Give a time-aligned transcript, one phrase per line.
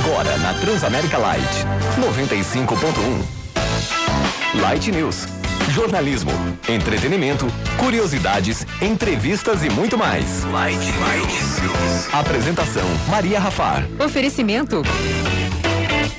[0.00, 1.66] Agora na Transamérica Light.
[1.98, 4.60] 95.1.
[4.60, 5.26] Light News.
[5.70, 6.30] Jornalismo,
[6.68, 7.46] entretenimento,
[7.78, 10.44] curiosidades, entrevistas e muito mais.
[10.44, 12.12] Light, Light.
[12.12, 13.84] Apresentação Maria Rafar.
[13.98, 14.82] Oferecimento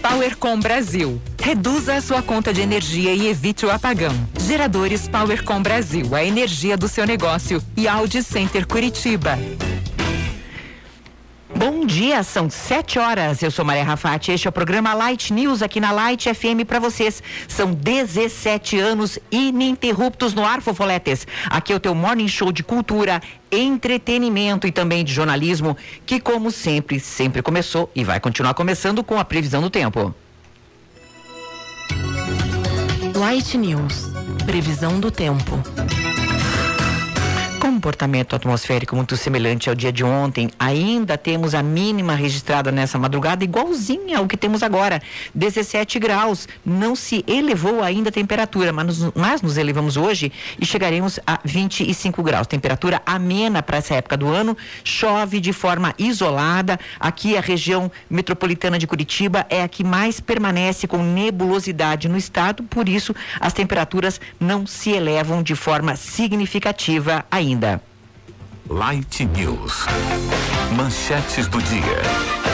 [0.01, 1.21] PowerCom Brasil.
[1.41, 4.13] Reduza a sua conta de energia e evite o apagão.
[4.39, 7.63] Geradores PowerCom Brasil, a energia do seu negócio.
[7.75, 9.37] E Audi Center Curitiba.
[11.57, 13.41] Bom dia, são sete horas.
[13.41, 14.31] Eu sou Maria Rafati.
[14.31, 17.23] Este é o programa Light News aqui na Light FM para vocês.
[17.47, 21.25] São 17 anos ininterruptos no ar, fofoletes.
[21.49, 23.19] Aqui é o teu morning show de cultura,
[23.51, 29.17] entretenimento e também de jornalismo, que como sempre, sempre começou e vai continuar começando com
[29.17, 30.13] a previsão do tempo.
[33.15, 34.11] Light News.
[34.45, 35.63] Previsão do tempo
[37.59, 40.49] comportamento atmosférico muito semelhante ao dia de ontem.
[40.59, 45.01] Ainda temos a mínima registrada nessa madrugada, igualzinha ao que temos agora,
[45.33, 46.47] 17 graus.
[46.65, 52.21] Não se elevou ainda a temperatura, mas, mas nos elevamos hoje e chegaremos a 25
[52.21, 52.47] graus.
[52.47, 54.55] Temperatura amena para essa época do ano.
[54.83, 56.79] Chove de forma isolada.
[56.99, 62.63] Aqui a região metropolitana de Curitiba é a que mais permanece com nebulosidade no estado,
[62.63, 67.46] por isso as temperaturas não se elevam de forma significativa ainda.
[68.69, 69.85] Light News.
[70.75, 72.46] Manchetes do dia.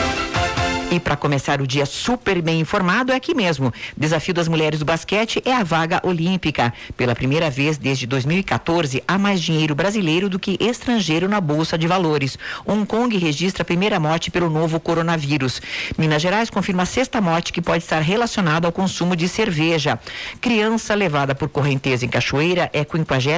[0.90, 3.72] E para começar o dia super bem informado é aqui mesmo.
[3.96, 6.72] Desafio das mulheres do basquete é a vaga olímpica.
[6.96, 11.88] Pela primeira vez desde 2014, há mais dinheiro brasileiro do que estrangeiro na Bolsa de
[11.88, 12.38] Valores.
[12.64, 15.60] Hong Kong registra a primeira morte pelo novo coronavírus.
[15.98, 19.98] Minas Gerais confirma a sexta morte que pode estar relacionada ao consumo de cerveja.
[20.40, 22.86] Criança levada por correnteza em Cachoeira é a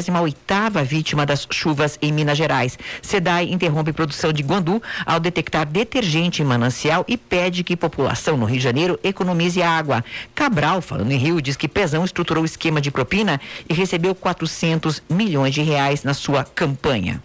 [0.03, 2.79] 58 vítima das chuvas em Minas Gerais.
[3.01, 8.37] SEDAI interrompe produção de guandu ao detectar detergente em manancial e pede pede que população
[8.37, 10.05] no Rio de Janeiro economize água.
[10.35, 15.01] Cabral, falando em Rio, diz que Pezão estruturou o esquema de propina e recebeu 400
[15.09, 17.23] milhões de reais na sua campanha.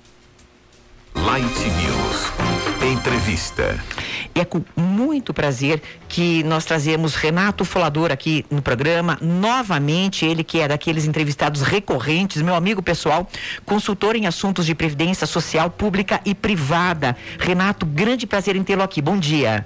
[1.15, 2.31] Light News.
[2.93, 3.83] Entrevista.
[4.35, 9.17] E é com muito prazer que nós trazemos Renato Folador aqui no programa.
[9.21, 13.27] Novamente, ele que é daqueles entrevistados recorrentes, meu amigo pessoal,
[13.65, 17.17] consultor em assuntos de previdência social pública e privada.
[17.39, 19.01] Renato, grande prazer em tê-lo aqui.
[19.01, 19.65] Bom dia.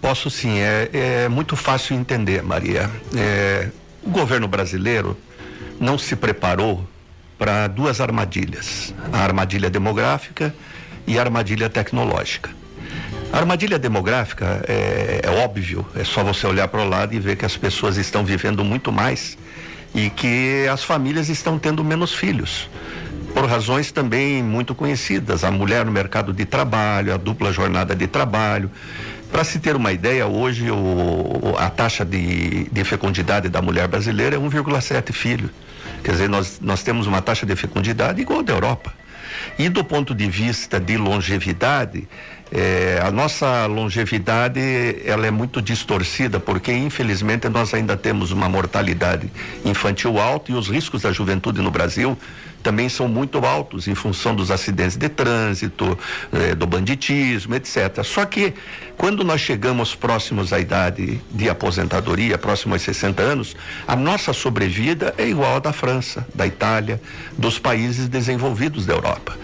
[0.00, 2.90] Posso sim, é, é muito fácil entender, Maria.
[3.14, 3.68] É,
[4.02, 5.16] o governo brasileiro
[5.78, 6.88] não se preparou
[7.38, 10.54] para duas armadilhas: a armadilha demográfica
[11.06, 12.50] e a armadilha tecnológica.
[13.32, 17.36] A armadilha demográfica é, é óbvio, é só você olhar para o lado e ver
[17.36, 19.38] que as pessoas estão vivendo muito mais
[19.94, 22.68] e que as famílias estão tendo menos filhos
[23.34, 25.44] por razões também muito conhecidas.
[25.44, 28.70] A mulher no mercado de trabalho, a dupla jornada de trabalho.
[29.30, 34.36] Para se ter uma ideia, hoje o, a taxa de, de fecundidade da mulher brasileira
[34.36, 35.48] é 1,7 filho.
[36.02, 38.92] Quer dizer, nós, nós temos uma taxa de fecundidade igual da Europa.
[39.58, 42.08] E do ponto de vista de longevidade,
[42.50, 44.60] é, a nossa longevidade
[45.04, 49.30] ela é muito distorcida porque infelizmente nós ainda temos uma mortalidade
[49.64, 52.18] infantil alta e os riscos da juventude no Brasil
[52.62, 55.98] também são muito altos em função dos acidentes de trânsito,
[56.32, 58.02] eh, do banditismo, etc.
[58.04, 58.54] Só que
[58.96, 65.14] quando nós chegamos próximos à idade de aposentadoria, próximo aos 60 anos, a nossa sobrevida
[65.16, 67.00] é igual à da França, da Itália,
[67.36, 69.36] dos países desenvolvidos da Europa.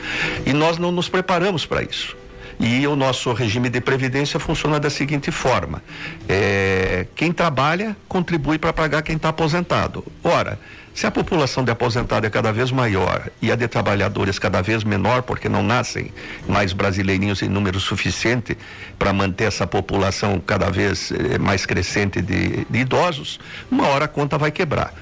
[0.44, 2.16] E nós não nos preparamos para isso.
[2.58, 5.82] E o nosso regime de previdência funciona da seguinte forma:
[6.28, 10.04] é, quem trabalha contribui para pagar quem está aposentado.
[10.24, 10.58] Ora,
[10.96, 14.82] Se a população de aposentado é cada vez maior e a de trabalhadores cada vez
[14.82, 16.10] menor, porque não nascem
[16.48, 18.56] mais brasileirinhos em número suficiente
[18.98, 23.38] para manter essa população cada vez eh, mais crescente de, de idosos,
[23.70, 24.94] uma hora a conta vai quebrar.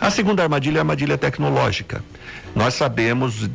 [0.00, 2.02] A segunda armadilha é a armadilha tecnológica.
[2.56, 3.50] Nós sabemos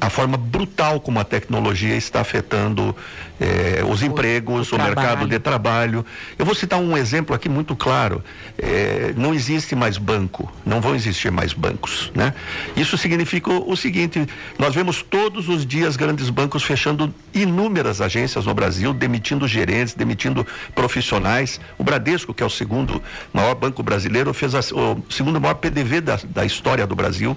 [0.00, 2.94] a forma brutal como a tecnologia está afetando
[3.40, 6.04] eh, os o, empregos, o, o mercado de trabalho.
[6.38, 8.22] Eu vou citar um exemplo aqui muito claro.
[8.58, 12.34] Eh, não existe mais banco, não vão existir mais bancos, né?
[12.76, 14.26] Isso significa o, o seguinte:
[14.58, 20.46] nós vemos todos os dias grandes bancos fechando inúmeras agências no Brasil, demitindo gerentes, demitindo
[20.74, 21.60] profissionais.
[21.78, 23.02] O Bradesco, que é o segundo
[23.32, 27.36] maior banco brasileiro, fez a, o segundo maior PDV da, da história do Brasil.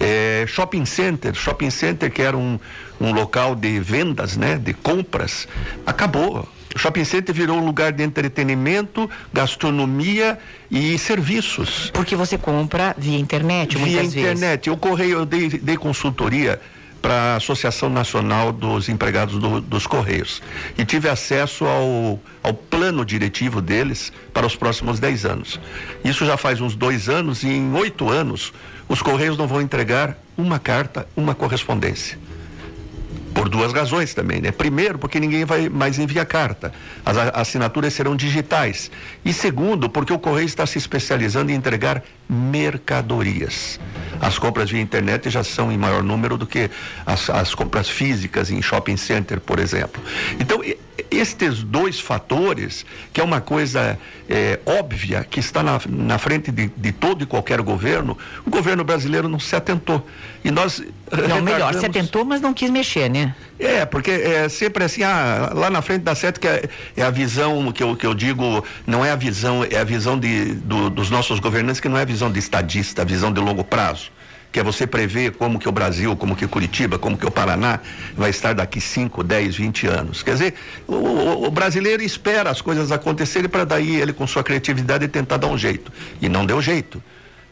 [0.00, 2.58] É, shopping center, shopping center que era um,
[3.00, 5.48] um local de vendas, né, de compras,
[5.84, 6.48] acabou.
[6.74, 10.38] O shopping center virou um lugar de entretenimento, gastronomia
[10.70, 11.90] e serviços.
[11.92, 14.14] Porque você compra via internet, via muitas internet.
[14.14, 14.14] vezes.
[14.14, 14.68] Via internet.
[14.68, 16.60] Eu correio, eu dei, dei consultoria
[17.00, 20.42] para a Associação Nacional dos Empregados do, dos Correios
[20.76, 25.60] e tive acesso ao, ao plano diretivo deles para os próximos 10 anos.
[26.04, 28.52] Isso já faz uns dois anos e em oito anos
[28.88, 32.18] os Correios não vão entregar uma carta, uma correspondência.
[33.34, 34.50] Por duas razões também, né?
[34.50, 36.72] Primeiro, porque ninguém vai mais enviar carta.
[37.04, 38.90] As assinaturas serão digitais.
[39.24, 43.78] E segundo, porque o Correio está se especializando em entregar mercadorias.
[44.20, 46.70] As compras via internet já são em maior número do que
[47.06, 50.02] as, as compras físicas em shopping center, por exemplo.
[50.40, 50.62] Então,
[51.10, 53.98] estes dois fatores, que é uma coisa
[54.28, 58.84] é, óbvia, que está na, na frente de, de, todo e qualquer governo, o governo
[58.84, 60.06] brasileiro não se atentou.
[60.44, 60.82] E nós.
[61.28, 63.34] Não, melhor, se atentou, mas não quis mexer, né?
[63.58, 67.10] É, porque é sempre assim, ah, lá na frente dá certo que é, é, a
[67.10, 70.90] visão que eu, que eu digo, não é a visão, é a visão de, do,
[70.90, 74.10] dos nossos governantes, que não é a visão de estadista, a visão de longo prazo
[74.50, 77.80] que é você prever como que o Brasil, como que Curitiba, como que o Paraná
[78.16, 80.22] vai estar daqui 5, 10, 20 anos.
[80.22, 80.54] Quer dizer,
[80.86, 85.36] o, o, o brasileiro espera as coisas acontecerem para daí ele, com sua criatividade, tentar
[85.36, 85.92] dar um jeito.
[86.20, 87.02] E não deu jeito.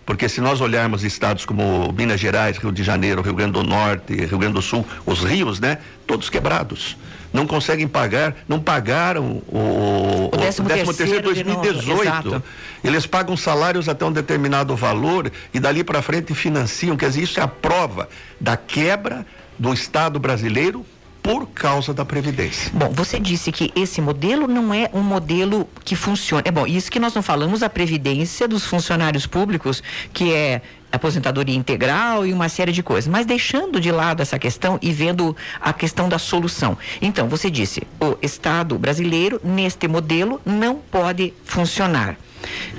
[0.06, 4.14] Porque se nós olharmos estados como Minas Gerais, Rio de Janeiro, Rio Grande do Norte,
[4.14, 5.78] Rio Grande do Sul, os rios, né?
[6.06, 6.96] Todos quebrados.
[7.32, 10.62] Não conseguem pagar, não pagaram o, o 13
[10.94, 12.42] terceiro 2018.
[12.82, 16.96] Eles pagam salários até um determinado valor e dali para frente financiam.
[16.96, 18.08] Quer dizer, isso é a prova
[18.40, 19.26] da quebra
[19.58, 20.84] do Estado brasileiro
[21.26, 22.70] por causa da Previdência.
[22.72, 26.44] Bom, você disse que esse modelo não é um modelo que funciona.
[26.46, 29.82] É bom, isso que nós não falamos a Previdência dos funcionários públicos,
[30.12, 30.62] que é
[30.92, 33.10] aposentadoria integral e uma série de coisas.
[33.10, 36.78] Mas deixando de lado essa questão e vendo a questão da solução.
[37.02, 42.16] Então, você disse, o Estado brasileiro, neste modelo, não pode funcionar.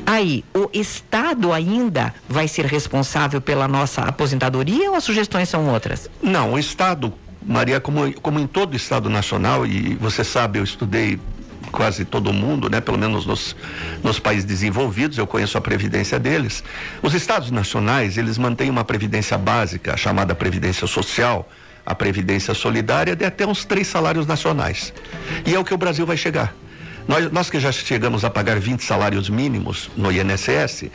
[0.06, 6.10] Aí, o Estado ainda vai ser responsável pela nossa aposentadoria ou as sugestões são outras?
[6.22, 7.14] Não, o Estado
[7.48, 11.18] Maria, como, como em todo Estado nacional, e você sabe, eu estudei
[11.72, 12.82] quase todo mundo, né?
[12.82, 13.56] Pelo menos nos,
[14.04, 16.64] nos países desenvolvidos, eu conheço a previdência deles.
[17.02, 21.50] Os estados nacionais, eles mantêm uma previdência básica, chamada previdência social,
[21.86, 24.94] a previdência solidária, de até uns três salários nacionais.
[25.46, 26.54] E é o que o Brasil vai chegar.
[27.08, 30.92] Nós, nós que já chegamos a pagar 20 salários mínimos no INSS,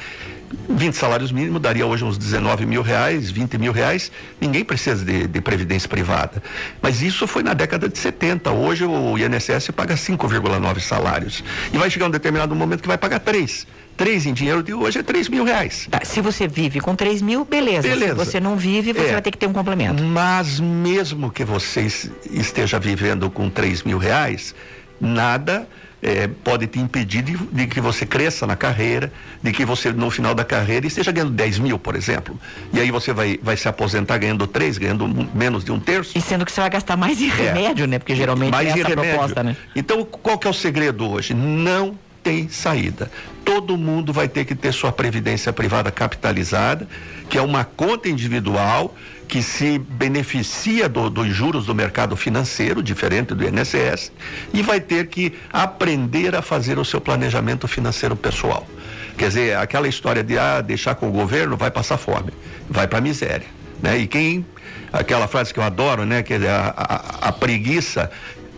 [0.68, 4.10] 20 salários mínimos daria hoje uns 19 mil reais, 20 mil reais.
[4.40, 6.42] Ninguém precisa de, de, previdência privada.
[6.80, 8.50] Mas isso foi na década de 70.
[8.50, 11.42] Hoje o INSS paga 5,9 salários.
[11.72, 13.66] E vai chegar um determinado momento que vai pagar 3.
[13.96, 15.86] 3 em dinheiro de hoje é 3 mil reais.
[15.90, 17.86] Tá, se você vive com 3 mil, beleza.
[17.86, 18.12] beleza.
[18.12, 20.02] Se você não vive, você é, vai ter que ter um complemento.
[20.02, 21.86] Mas mesmo que você
[22.30, 24.54] esteja vivendo com 3 mil reais,
[25.00, 25.68] nada
[26.02, 30.10] é, pode te impedir de, de, que você cresça na carreira, de que você no
[30.10, 32.38] final da carreira esteja ganhando 10 mil, por exemplo.
[32.72, 36.18] E aí você vai, vai se aposentar ganhando 3, ganhando menos de um terço.
[36.18, 37.34] E sendo que você vai gastar mais em é.
[37.34, 37.86] remédio, é.
[37.86, 37.98] né?
[38.00, 39.12] Porque geralmente mais é essa remédio.
[39.12, 39.56] proposta, né?
[39.76, 41.34] Então, qual que é o segredo hoje?
[41.34, 43.10] Não tem saída.
[43.44, 46.88] Todo mundo vai ter que ter sua previdência privada capitalizada,
[47.28, 48.94] que é uma conta individual
[49.32, 54.12] que se beneficia do, dos juros do mercado financeiro, diferente do INSS,
[54.52, 58.68] e vai ter que aprender a fazer o seu planejamento financeiro pessoal.
[59.16, 62.30] Quer dizer, aquela história de ah, deixar com o governo vai passar fome,
[62.68, 63.46] vai para a miséria.
[63.80, 64.00] Né?
[64.00, 64.44] E quem,
[64.92, 66.22] aquela frase que eu adoro, né?
[66.22, 68.10] Que a, a, a preguiça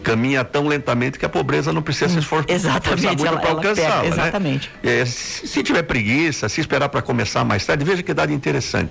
[0.02, 4.02] caminha tão lentamente que a pobreza não precisa se esforçar, exatamente, muito para alcançá-la.
[4.02, 4.08] Né?
[4.08, 4.70] Exatamente.
[4.82, 5.02] Né?
[5.02, 8.90] É, se, se tiver preguiça, se esperar para começar mais tarde, veja que idade interessante.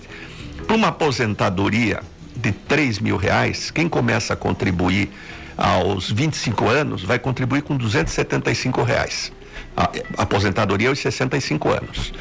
[0.65, 2.01] Para uma aposentadoria
[2.35, 5.09] de 3 mil reais, quem começa a contribuir
[5.57, 9.31] aos 25 anos vai contribuir com 275 reais.
[9.75, 12.13] A, aposentadoria aos 65 anos.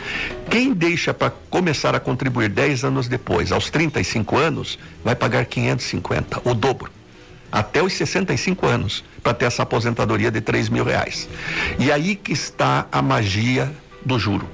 [0.50, 6.42] Quem deixa para começar a contribuir 10 anos depois, aos 35 anos, vai pagar 550,
[6.44, 6.90] o dobro
[7.52, 11.28] até os 65 anos para ter essa aposentadoria de 3 mil reais.
[11.78, 13.70] E aí que está a magia
[14.04, 14.48] do juro.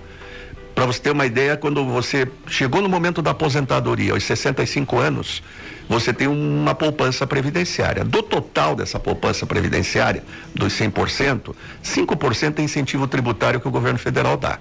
[0.79, 5.43] Para você ter uma ideia, quando você chegou no momento da aposentadoria, aos 65 anos,
[5.89, 8.05] você tem uma poupança previdenciária.
[8.05, 10.23] Do total dessa poupança previdenciária,
[10.55, 14.61] dos 100%, 5% é incentivo tributário que o governo federal dá.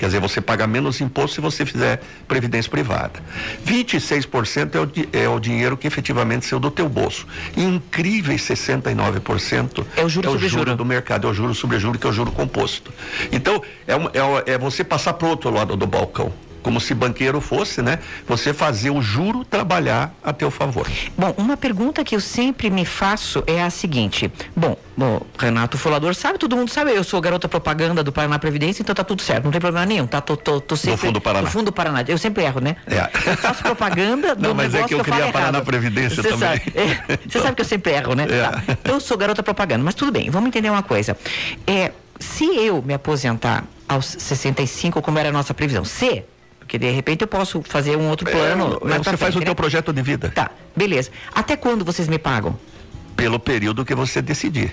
[0.00, 3.22] Quer dizer, você paga menos imposto se você fizer previdência privada.
[3.66, 7.26] 26% é o, é o dinheiro que efetivamente saiu do teu bolso.
[7.54, 11.54] Incríveis 69% é o juro é o sobre juro juro do mercado, é o juro
[11.54, 12.90] sobre juro, que é o juro composto.
[13.30, 17.40] Então, é, é, é você passar para o outro lado do balcão como se banqueiro
[17.40, 17.98] fosse, né?
[18.26, 20.86] Você fazer o juro trabalhar a teu favor.
[21.16, 24.30] Bom, uma pergunta que eu sempre me faço é a seguinte.
[24.54, 28.82] Bom, bom Renato Folador sabe, todo mundo sabe, eu sou garota propaganda do Paraná Previdência,
[28.82, 30.20] então tá tudo certo, não tem problema nenhum, tá?
[30.20, 31.48] Tô, tô, tô sempre, do Fundo Paraná.
[31.48, 32.04] Do Fundo Paraná.
[32.06, 32.76] Eu sempre erro, né?
[32.86, 33.30] É.
[33.30, 35.52] Eu faço propaganda do Não, mas é que eu, que eu queria errado.
[35.52, 36.48] na Previdência Você também.
[36.48, 38.26] Sabe, é, você sabe que eu sempre erro, né?
[38.30, 38.42] É.
[38.42, 38.62] Tá.
[38.68, 41.16] Então eu sou garota propaganda, mas tudo bem, vamos entender uma coisa.
[41.66, 46.22] É, se eu me aposentar aos 65, como era a nossa previsão, se
[46.70, 48.80] porque de repente eu posso fazer um outro plano.
[48.84, 49.54] É, você pra faz o frente, teu né?
[49.56, 50.30] projeto de vida.
[50.30, 51.10] Tá, beleza.
[51.34, 52.56] Até quando vocês me pagam?
[53.16, 54.72] Pelo período que você decidir.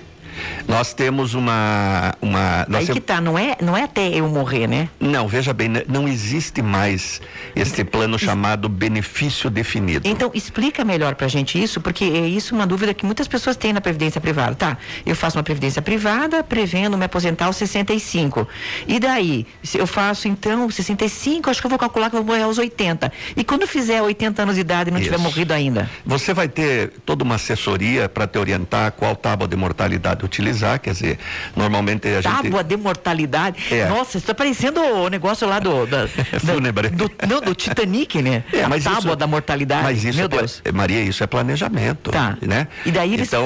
[0.67, 2.13] Nós temos uma.
[2.21, 4.89] uma nós Aí que temos- tá, não é, não é até eu morrer, né?
[4.99, 7.21] Não, veja bem, não existe mais
[7.55, 10.07] este plano chamado benefício definido.
[10.07, 13.73] Então, explica melhor pra gente isso, porque é isso uma dúvida que muitas pessoas têm
[13.73, 14.55] na previdência privada.
[14.55, 18.47] Tá, eu faço uma previdência privada, prevendo me aposentar aos 65.
[18.87, 22.33] E daí, se eu faço então 65, acho que eu vou calcular que eu vou
[22.33, 23.11] morrer aos 80.
[23.35, 25.23] E quando fizer 80 anos de idade e não tiver Isso.
[25.23, 25.89] morrido ainda?
[26.05, 30.91] Você vai ter toda uma assessoria para te orientar qual tábua de mortalidade utilizar, quer
[30.93, 31.17] dizer,
[31.55, 32.31] normalmente a gente.
[32.43, 33.73] Tábua de mortalidade.
[33.73, 33.87] É.
[33.87, 35.85] Nossa, isso tá parecendo o negócio lá do.
[35.87, 36.89] Da, da- Fúnebre.
[36.89, 38.43] do, não, do Titanic, né?
[38.53, 39.83] É, a tábua isso- da mortalidade.
[39.83, 40.61] Mas isso Meu é Deus.
[40.73, 42.11] Maria, isso é planejamento.
[42.11, 42.37] Tá.
[42.41, 42.67] Né?
[42.85, 43.45] E daí eles- Então,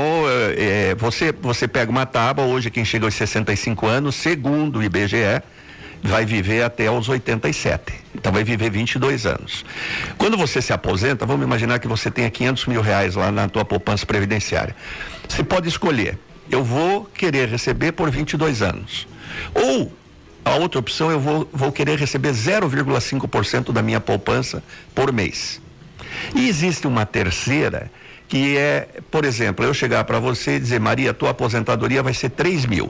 [0.58, 4.84] é, é, você, você pega uma tábua, hoje quem chega aos 65 anos, segundo o
[4.84, 5.42] IBGE,
[6.04, 7.94] vai viver até aos 87.
[8.16, 9.64] Então vai viver 22 anos.
[10.18, 13.64] Quando você se aposenta, vamos imaginar que você tenha 500 mil reais lá na tua
[13.64, 14.76] poupança previdenciária.
[15.30, 16.18] Você pode escolher,
[16.52, 19.08] eu vou querer receber por 22 anos.
[19.54, 19.92] Ou
[20.44, 25.62] a outra opção, eu vou, vou querer receber 0,5% da minha poupança por mês.
[26.36, 27.92] E existe uma terceira
[28.28, 32.30] que é, por exemplo, eu chegar para você e dizer, Maria, tua aposentadoria vai ser
[32.30, 32.90] 3 mil.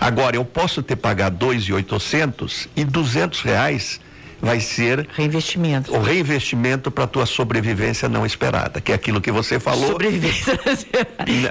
[0.00, 4.00] Agora, eu posso te pagar 2.800 e 200 reais
[4.40, 5.94] vai ser Reinvestimento.
[5.94, 9.88] o reinvestimento para tua sobrevivência não esperada, que é aquilo que você falou.
[9.92, 10.58] Sobrevivência.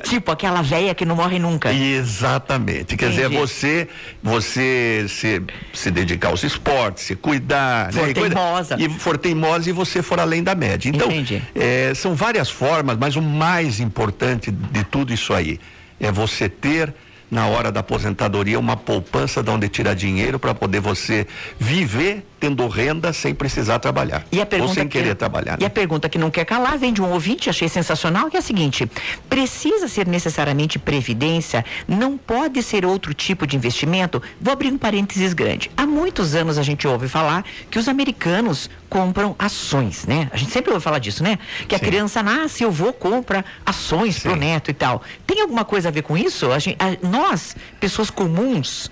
[0.04, 1.72] tipo aquela velha que não morre nunca.
[1.74, 2.96] Exatamente.
[2.98, 3.38] Quer dizer, Entendi.
[3.38, 3.88] você
[4.24, 5.42] você se,
[5.74, 7.92] se dedicar aos esportes, se cuidar.
[7.94, 8.12] For né?
[8.12, 8.76] E cuida- teimosa.
[8.80, 10.90] E for teimosa e você for além da média.
[10.90, 11.08] Então,
[11.56, 15.60] eh, são várias formas, mas o mais importante de tudo isso aí
[16.00, 16.94] é você ter
[17.30, 21.28] na hora da aposentadoria uma poupança de onde tirar dinheiro para poder você
[21.60, 24.26] viver tendo renda sem precisar trabalhar.
[24.32, 25.58] E a pergunta ou sem que- querer trabalhar.
[25.60, 25.70] E a né?
[25.70, 28.90] pergunta que não quer calar vem de um ouvinte, achei sensacional, que é a seguinte:
[29.30, 31.66] precisa ser necessariamente previdência?
[31.88, 34.22] Não pode ser outro tipo de investimento?
[34.40, 35.72] Vou abrir um parênteses grande.
[35.76, 40.30] Há muitos anos a gente ouve falar que os americanos compram ações, né?
[40.32, 41.38] A gente sempre ouve falar disso, né?
[41.68, 41.86] Que a Sim.
[41.86, 44.40] criança nasce, eu vou compra ações pro Sim.
[44.40, 45.02] neto e tal.
[45.26, 46.52] Tem alguma coisa a ver com isso?
[46.52, 48.90] A gente- a- nós, pessoas comuns,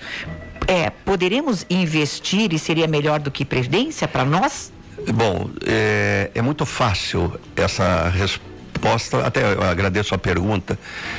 [0.68, 4.72] é, poderemos investir e seria melhor do que previdência para nós?
[5.14, 10.78] Bom, é, é muito fácil essa resposta, até agradeço a pergunta.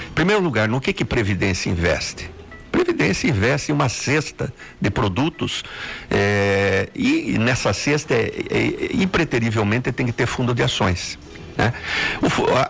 [0.09, 2.31] Em primeiro lugar, no que que Previdência investe?
[2.73, 5.63] Previdência investe em uma cesta de produtos
[6.11, 11.19] é, e nessa cesta, é, é, impreterivelmente, tem que ter fundo de ações.
[11.57, 11.73] Né?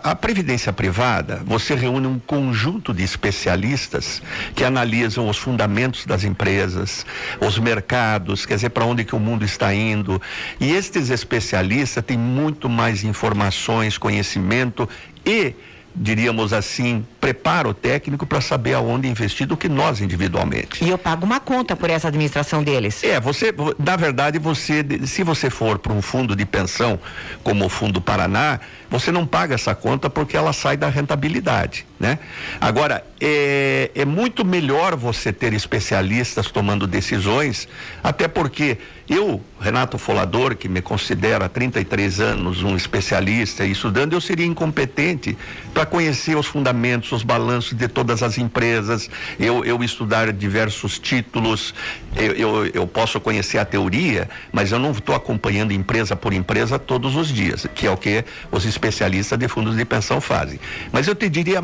[0.03, 4.21] A previdência privada, você reúne um conjunto de especialistas
[4.55, 7.05] que analisam os fundamentos das empresas,
[7.41, 10.21] os mercados, quer dizer, para onde que o mundo está indo.
[10.59, 14.87] E estes especialistas têm muito mais informações, conhecimento
[15.25, 15.53] e,
[15.95, 20.81] diríamos assim, preparo técnico para saber aonde investir do que nós individualmente.
[20.81, 23.03] E eu pago uma conta por essa administração deles.
[23.03, 26.97] É, você, na verdade, você, se você for para um fundo de pensão,
[27.43, 32.17] como o Fundo Paraná, você não paga essa conta porque ela sai da rentabilidade, né?
[32.61, 37.67] Agora, é, é muito melhor você ter especialistas tomando decisões,
[38.01, 38.77] até porque
[39.09, 44.45] eu, Renato Folador, que me considero há 33 anos um especialista e estudando, eu seria
[44.45, 45.37] incompetente
[45.73, 49.09] para conhecer os fundamentos, os balanços de todas as empresas,
[49.39, 51.73] eu, eu estudar diversos títulos,
[52.15, 56.79] eu, eu, eu posso conhecer a teoria, mas eu não estou acompanhando empresa por empresa
[56.79, 60.59] todos os dias, que é o que os especialistas de fundos de pensão fazem.
[60.91, 61.63] Mas eu te diria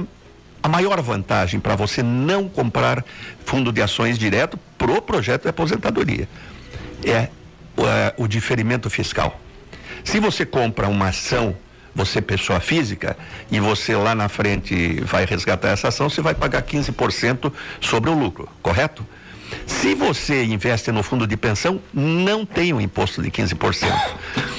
[0.61, 3.03] a maior vantagem para você não comprar
[3.45, 6.27] fundo de ações direto pro projeto de aposentadoria
[7.05, 9.39] é, é o diferimento fiscal.
[10.03, 11.55] Se você compra uma ação,
[11.95, 13.15] você pessoa física,
[13.51, 18.13] e você lá na frente vai resgatar essa ação, você vai pagar 15% sobre o
[18.13, 19.05] lucro, correto?
[19.67, 23.91] Se você investe no fundo de pensão, não tem o um imposto de 15%.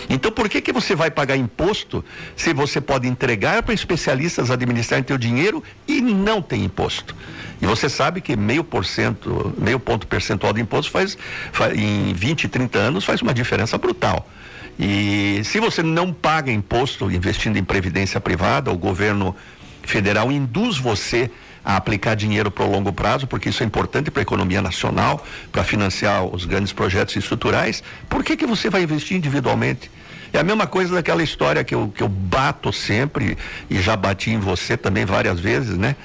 [0.09, 2.05] Então, por que que você vai pagar imposto
[2.37, 7.17] se você pode entregar para especialistas administrarem seu dinheiro e não tem imposto?
[7.61, 11.17] E você sabe que meio por cento, meio ponto percentual de imposto faz,
[11.53, 14.29] faz em 20, 30 anos faz uma diferença brutal.
[14.79, 19.35] E se você não paga imposto investindo em previdência privada, o governo
[19.83, 21.31] federal induz você
[21.65, 25.25] a aplicar dinheiro para o longo prazo, porque isso é importante para a economia nacional,
[25.51, 27.83] para financiar os grandes projetos estruturais.
[28.09, 29.91] Por que, que você vai investir individualmente?
[30.33, 33.39] É a mesma coisa daquela história que eu, que eu bato sempre,
[33.71, 35.97] e já bati em você também várias vezes, né?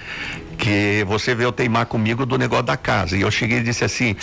[0.60, 3.18] Que você veio teimar comigo do negócio da casa.
[3.18, 4.16] E eu cheguei e disse assim: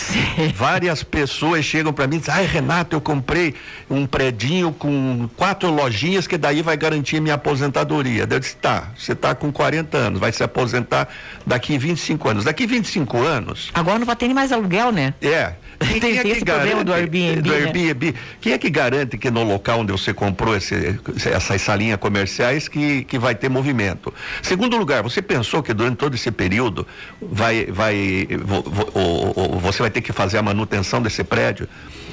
[0.55, 3.55] várias pessoas chegam para mim e dizem, ai, Renato, eu comprei
[3.89, 8.27] um predinho com quatro lojinhas que daí vai garantir minha aposentadoria.
[8.29, 11.09] Eu disse, tá, você está com 40 anos, vai se aposentar
[11.45, 12.43] daqui 25 anos.
[12.43, 13.71] Daqui 25 anos.
[13.73, 15.15] Agora não vai ter nem mais aluguel, né?
[15.21, 15.53] É.
[15.79, 17.41] Quem, tem, é esse problema do Airbnb.
[17.41, 17.57] Do né?
[17.57, 18.15] Airbnb.
[18.41, 23.03] Quem é que garante que no local onde você comprou esse, essas salinhas comerciais que,
[23.03, 24.13] que vai ter movimento?
[24.41, 26.87] Segundo lugar, você pensou que durante todo esse período
[27.21, 31.67] vai, vai, vo, vo, você vai ter que fazer a manutenção desse prédio?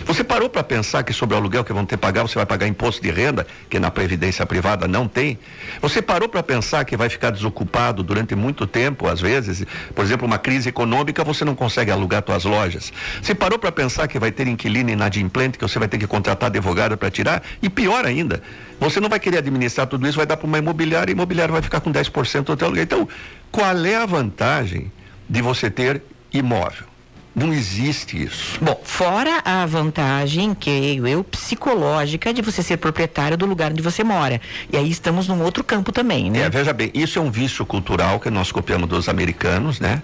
[0.06, 2.44] Você parou para pensar que sobre o aluguel que vão ter que pagar, você vai
[2.44, 5.38] pagar imposto de renda, que na previdência privada não tem?
[5.80, 9.64] Você parou para pensar que vai ficar desocupado durante muito tempo, às vezes?
[9.94, 12.92] Por exemplo, uma crise econômica, você não consegue alugar suas lojas.
[13.22, 16.48] Você parou para pensar que vai ter inquilino inadimplente, que você vai ter que contratar
[16.48, 17.42] advogado para tirar?
[17.62, 18.42] E pior ainda,
[18.78, 21.52] você não vai querer administrar tudo isso, vai dar para uma imobiliária, e a imobiliária
[21.52, 22.84] vai ficar com 10% do teu aluguel.
[22.84, 23.08] Então,
[23.50, 24.90] qual é a vantagem
[25.28, 26.93] de você ter imóvel?
[27.34, 28.58] Não existe isso.
[28.60, 34.04] Bom, fora a vantagem, que eu, psicológica, de você ser proprietário do lugar onde você
[34.04, 34.40] mora.
[34.72, 36.42] E aí estamos num outro campo também, né?
[36.42, 40.00] É, veja bem, isso é um vício cultural que nós copiamos dos americanos, né?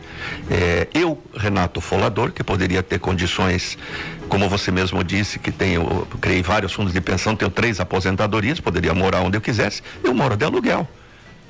[0.51, 3.79] É, eu, Renato Folador, que poderia ter condições,
[4.29, 8.93] como você mesmo disse, que tenho, criei vários fundos de pensão, tenho três aposentadorias, poderia
[8.93, 10.89] morar onde eu quisesse, eu moro de aluguel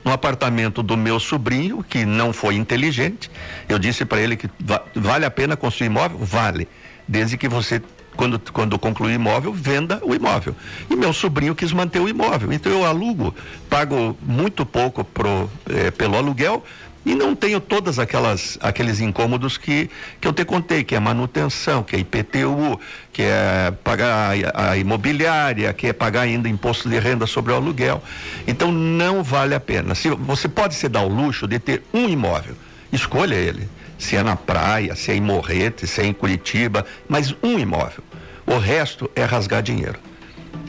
[0.04, 3.30] no apartamento do meu sobrinho, que não foi inteligente.
[3.68, 6.18] Eu disse para ele que va vale a pena construir imóvel?
[6.18, 6.68] Vale.
[7.06, 7.82] Desde que você,
[8.16, 10.54] quando, quando concluir imóvel, venda o imóvel.
[10.88, 12.52] E meu sobrinho quis manter o imóvel.
[12.52, 13.34] Então eu alugo,
[13.68, 16.64] pago muito pouco pro, eh, pelo aluguel,
[17.04, 21.82] e não tenho todas aquelas aqueles incômodos que que eu te contei, que é manutenção,
[21.82, 22.78] que é IPTU,
[23.12, 28.02] que é pagar a, imobiliária, que é pagar ainda imposto de renda sobre o aluguel.
[28.46, 29.94] Então não vale a pena.
[29.94, 32.54] Se você pode se dar o luxo de ter um imóvel,
[32.92, 33.68] escolha ele.
[33.98, 38.02] Se é na praia, se é em Morrete, se é em Curitiba, mas um imóvel.
[38.46, 39.98] O resto é rasgar dinheiro.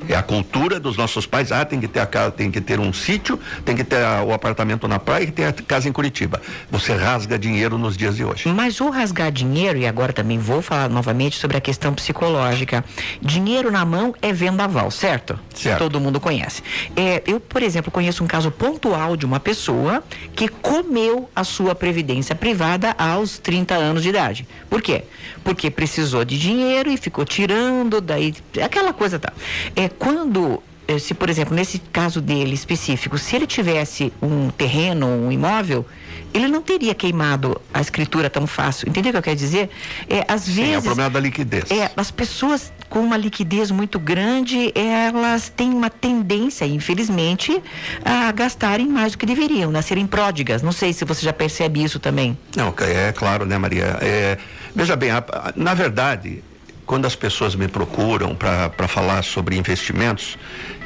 [0.07, 1.51] É a cultura dos nossos pais.
[1.51, 4.23] Ah, tem que ter a casa, tem que ter um sítio, tem que ter a,
[4.23, 6.41] o apartamento na praia e tem a casa em Curitiba.
[6.69, 8.47] Você rasga dinheiro nos dias de hoje.
[8.49, 12.83] Mas o rasgar dinheiro, e agora também vou falar novamente sobre a questão psicológica.
[13.21, 15.39] Dinheiro na mão é vendaval, certo?
[15.53, 15.79] Certo.
[15.79, 16.63] Todo mundo conhece.
[16.95, 20.03] É, eu, por exemplo, conheço um caso pontual de uma pessoa
[20.35, 24.47] que comeu a sua previdência privada aos 30 anos de idade.
[24.69, 25.03] Por quê?
[25.43, 28.33] Porque precisou de dinheiro e ficou tirando, daí
[28.63, 29.31] aquela coisa tá.
[29.75, 35.05] É, quando eh, se, por exemplo, nesse caso dele específico, se ele tivesse um terreno,
[35.05, 35.85] um imóvel,
[36.33, 38.89] ele não teria queimado a escritura tão fácil.
[38.89, 39.69] Entendeu o que eu quero dizer?
[40.09, 40.73] É, às Sim, vezes.
[40.73, 41.69] é o problema da liquidez.
[41.69, 47.61] É, as pessoas com uma liquidez muito grande, elas têm uma tendência, infelizmente,
[48.03, 50.63] a gastarem mais do que deveriam, a serem pródigas.
[50.63, 52.35] Não sei se você já percebe isso também.
[52.55, 53.99] Não, é claro, né, Maria?
[54.01, 54.39] É,
[54.75, 56.43] veja bem, a, a, na verdade,
[56.85, 60.37] quando as pessoas me procuram para falar sobre investimentos,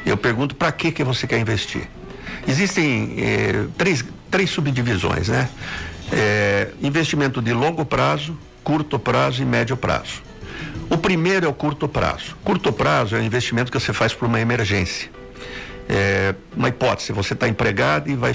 [0.04, 1.88] eu pergunto para que que você quer investir.
[2.46, 5.48] Existem eh, três, três subdivisões, né?
[6.12, 10.22] É, investimento de longo prazo, curto prazo e médio prazo.
[10.88, 12.36] O primeiro é o curto prazo.
[12.44, 15.10] Curto prazo é o investimento que você faz por uma emergência.
[15.88, 18.32] É, uma hipótese, você está empregado e vai,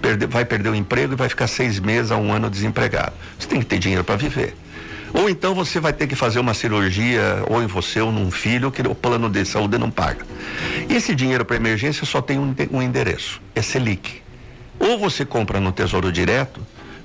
[0.00, 3.12] perder, vai perder o emprego e vai ficar seis meses a um ano desempregado.
[3.38, 4.54] Você tem que ter dinheiro para viver.
[5.12, 8.70] Ou então você vai ter que fazer uma cirurgia, ou em você ou num filho,
[8.70, 10.24] que o plano de saúde não paga.
[10.88, 14.22] E esse dinheiro para emergência só tem um, endereço, é Selic.
[14.78, 16.60] Ou você compra no Tesouro Direto,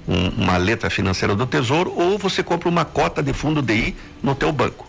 [0.08, 4.36] um, uma letra financeira do Tesouro, ou você compra uma cota de fundo DI no
[4.36, 4.88] teu banco,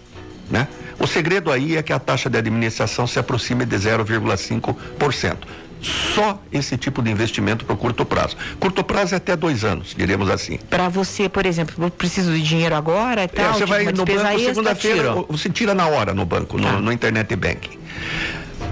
[0.50, 0.68] né?
[0.98, 5.36] O segredo aí é que a taxa de administração se aproxime de 0,5%.
[5.82, 8.36] Só esse tipo de investimento para o curto prazo.
[8.58, 10.58] Curto prazo é até dois anos, diremos assim.
[10.70, 13.84] Para você, por exemplo, eu preciso de dinheiro agora e tal, é, você tipo vai
[13.84, 16.80] no banco segunda-feira, você tira na hora no banco, no, Tá.
[16.80, 17.78] no internet banking.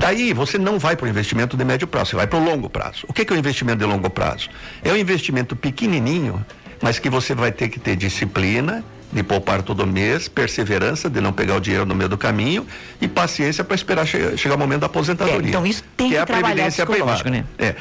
[0.01, 2.69] Daí você não vai para o investimento de médio prazo, você vai para o longo
[2.69, 3.05] prazo.
[3.09, 4.49] O que, que é o investimento de longo prazo?
[4.83, 6.45] É um investimento pequenininho,
[6.83, 8.85] mas que você vai ter que ter disciplina
[9.15, 12.67] de poupar todo mês, perseverança de não pegar o dinheiro no meio do caminho
[13.01, 15.47] e paciência para esperar che- chegar o momento da aposentadoria.
[15.47, 17.47] É, então isso tem que que é a previdência privada.
[17.59, 17.75] É.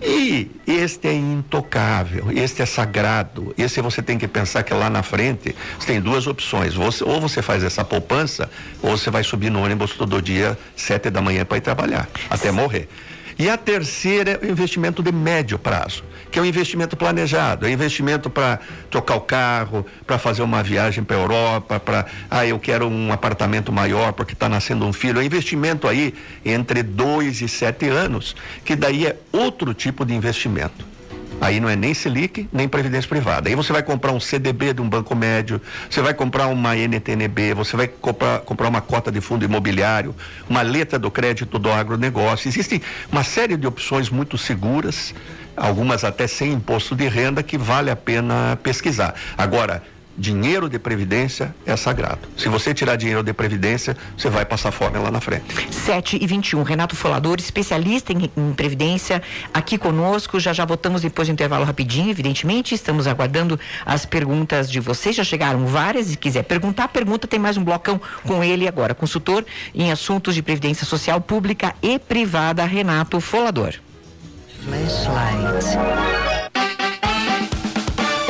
[0.00, 3.52] E este é intocável, este é sagrado.
[3.58, 6.74] Esse você tem que pensar que lá na frente você tem duas opções.
[6.74, 8.48] Você, ou você faz essa poupança,
[8.80, 12.50] ou você vai subir no ônibus todo dia, sete da manhã, para ir trabalhar, até
[12.52, 12.88] morrer.
[13.38, 17.70] E a terceira é o investimento de médio prazo, que é o investimento planejado, é
[17.70, 18.58] investimento para
[18.90, 23.12] trocar o carro, para fazer uma viagem para a Europa, para ah, eu quero um
[23.12, 25.20] apartamento maior porque está nascendo um filho.
[25.20, 30.97] É investimento aí entre dois e sete anos, que daí é outro tipo de investimento.
[31.40, 33.48] Aí não é nem Selic, nem Previdência Privada.
[33.48, 37.54] Aí você vai comprar um CDB de um banco médio, você vai comprar uma NTNB,
[37.54, 40.14] você vai comprar, comprar uma cota de fundo imobiliário,
[40.48, 42.48] uma letra do crédito do agronegócio.
[42.48, 45.14] Existem uma série de opções muito seguras,
[45.56, 49.14] algumas até sem imposto de renda, que vale a pena pesquisar.
[49.36, 49.82] Agora,
[50.18, 52.18] dinheiro de previdência é sagrado.
[52.36, 55.44] Se você tirar dinheiro de previdência, você vai passar fome lá na frente.
[55.72, 56.62] 7 e 21.
[56.64, 59.22] Renato Folador, especialista em, em previdência,
[59.54, 60.40] aqui conosco.
[60.40, 62.74] Já já voltamos depois do intervalo rapidinho, evidentemente.
[62.74, 65.14] Estamos aguardando as perguntas de vocês.
[65.14, 66.06] Já chegaram várias.
[66.06, 67.28] Se quiser perguntar, pergunta.
[67.28, 68.94] Tem mais um blocão com ele agora.
[68.94, 73.74] Consultor em assuntos de previdência social pública e privada, Renato Folador.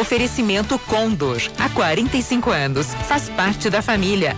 [0.09, 1.37] Oferecimento Condor.
[1.59, 2.87] Há 45 anos.
[3.07, 4.35] Faz parte da família.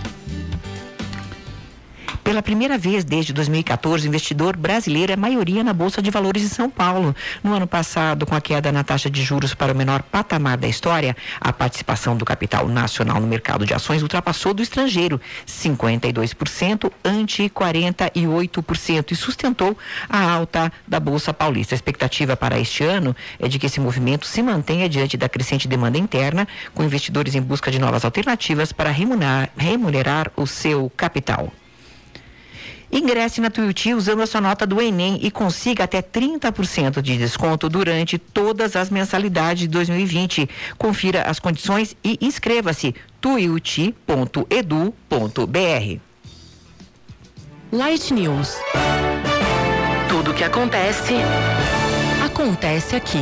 [2.23, 6.49] Pela primeira vez desde 2014, o investidor brasileiro é maioria na Bolsa de Valores de
[6.49, 7.15] São Paulo.
[7.43, 10.67] No ano passado, com a queda na taxa de juros para o menor patamar da
[10.67, 17.49] história, a participação do capital nacional no mercado de ações ultrapassou do estrangeiro, 52% ante
[17.49, 19.75] 48%, e sustentou
[20.07, 21.73] a alta da Bolsa Paulista.
[21.73, 25.67] A expectativa para este ano é de que esse movimento se mantenha diante da crescente
[25.67, 31.51] demanda interna, com investidores em busca de novas alternativas para remunerar, remunerar o seu capital.
[32.91, 37.69] Ingresse na Tuiuti usando a sua nota do Enem e consiga até 30% de desconto
[37.69, 40.49] durante todas as mensalidades de 2020.
[40.77, 45.99] Confira as condições e inscreva-se tuiuti.edu.br.
[47.71, 48.57] Light News.
[50.09, 51.13] Tudo o que acontece,
[52.25, 53.19] acontece aqui.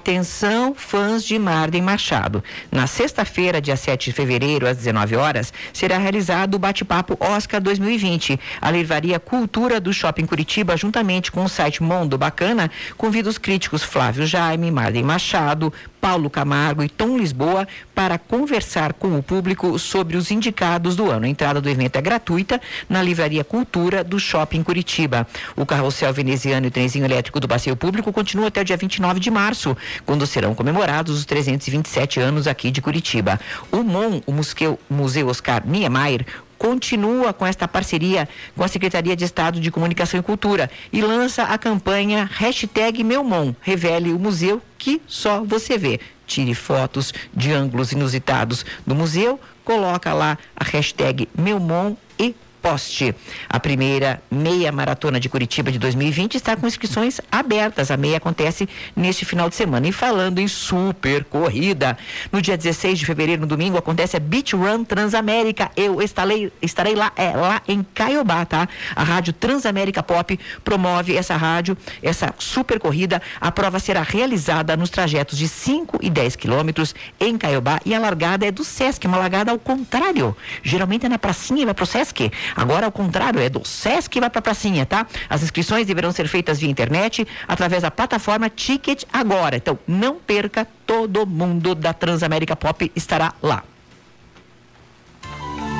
[0.00, 2.42] Atenção, fãs de Marden Machado.
[2.72, 8.40] Na sexta-feira, dia 7 de fevereiro, às 19 horas, será realizado o bate-papo Oscar 2020.
[8.62, 13.82] A Livraria Cultura do Shopping Curitiba, juntamente com o site Mundo Bacana, convida os críticos
[13.82, 20.16] Flávio Jaime, Marden Machado, Paulo Camargo e Tom Lisboa para conversar com o público sobre
[20.16, 21.26] os indicados do ano.
[21.26, 22.58] A entrada do evento é gratuita
[22.88, 25.26] na Livraria Cultura do Shopping Curitiba.
[25.54, 29.20] O carrossel veneziano e o trenzinho elétrico do passeio público continua até o dia 29
[29.20, 33.40] de março, quando serão comemorados os 327 anos aqui de Curitiba.
[33.70, 36.24] O MON, o Museu, Oscar Niemeyer,
[36.60, 41.44] continua com esta parceria com a Secretaria de Estado de Comunicação e Cultura e lança
[41.44, 45.98] a campanha hashtag Meumon, revele o museu que só você vê.
[46.26, 53.14] Tire fotos de ângulos inusitados do museu, coloca lá a hashtag Meumon e poste.
[53.48, 57.90] A primeira meia maratona de Curitiba de 2020 está com inscrições abertas.
[57.90, 59.88] A meia acontece neste final de semana.
[59.88, 61.96] E falando em super corrida,
[62.30, 65.70] no dia 16 de fevereiro, no domingo, acontece a Beach Run Transamérica.
[65.76, 68.68] Eu estarei, estarei lá, é lá em Caiobá, tá?
[68.94, 73.20] A rádio Transamérica Pop promove essa rádio, essa super corrida.
[73.40, 77.98] A prova será realizada nos trajetos de 5 e 10 quilômetros em Caiobá e a
[77.98, 80.36] largada é do Sesc, uma largada ao contrário.
[80.62, 82.30] Geralmente é na pracinha e vai pro Sesc.
[82.54, 85.06] Agora, ao contrário, é do Sesc e vai pra pracinha, tá?
[85.28, 89.56] As inscrições deverão ser feitas via internet através da plataforma Ticket Agora.
[89.56, 93.62] Então, não perca, todo mundo da Transamérica Pop estará lá.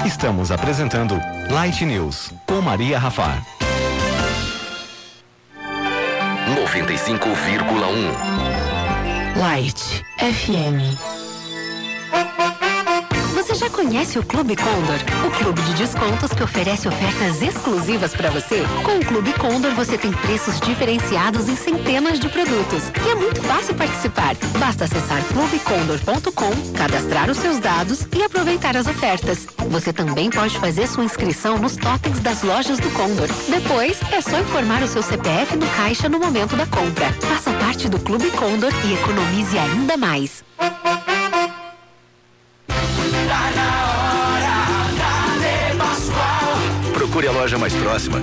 [0.05, 3.45] Estamos apresentando Light News com Maria Rafar.
[6.57, 8.41] 95,1
[9.37, 11.20] Light FM.
[13.61, 14.99] Já conhece Conhece o Clube Condor?
[15.27, 18.63] O clube de descontos que oferece ofertas exclusivas para você?
[18.83, 22.85] Com o Clube Condor você tem preços diferenciados em centenas de produtos.
[23.05, 24.37] E é muito fácil participar.
[24.59, 29.47] Basta acessar clubecondor.com, cadastrar os seus dados e aproveitar as ofertas.
[29.69, 33.29] Você também pode fazer sua inscrição nos totens das lojas do Condor.
[33.49, 37.13] Depois, é só informar o seu CPF no caixa no momento da compra.
[37.21, 40.43] Faça parte do Clube Condor e economize ainda mais.
[46.93, 48.23] Procure a loja mais próxima.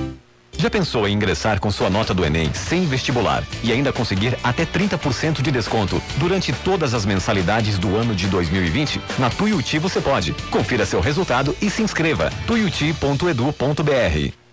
[0.57, 4.65] Já pensou em ingressar com sua nota do Enem sem vestibular e ainda conseguir até
[4.65, 8.99] 30% de desconto durante todas as mensalidades do ano de 2020?
[9.19, 10.33] Na Tuiuti você pode.
[10.49, 12.31] Confira seu resultado e se inscreva.
[12.47, 14.46] tuiuti.edu.br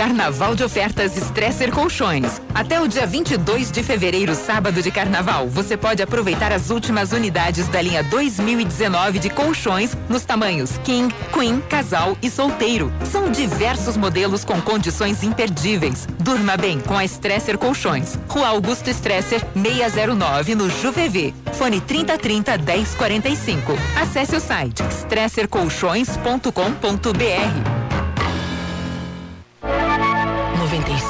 [0.00, 2.40] Carnaval de ofertas Stresser Colchões.
[2.54, 7.68] Até o dia 22 de fevereiro, sábado de carnaval, você pode aproveitar as últimas unidades
[7.68, 12.90] da linha 2019 de colchões nos tamanhos King, Queen, Casal e Solteiro.
[13.12, 16.08] São diversos modelos com condições imperdíveis.
[16.18, 18.18] Durma bem com a Stresser Colchões.
[18.26, 21.34] Rua Augusto Stresser, 609 no Juvevê.
[21.52, 23.74] Fone 3030 1045.
[24.00, 27.79] Acesse o site stressercolchões.com.br.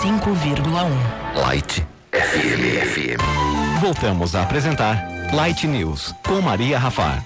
[0.00, 0.88] 95,1.
[1.36, 2.78] Light FM.
[2.78, 3.80] FM.
[3.80, 7.22] Voltamos a apresentar Light News com Maria Rafar.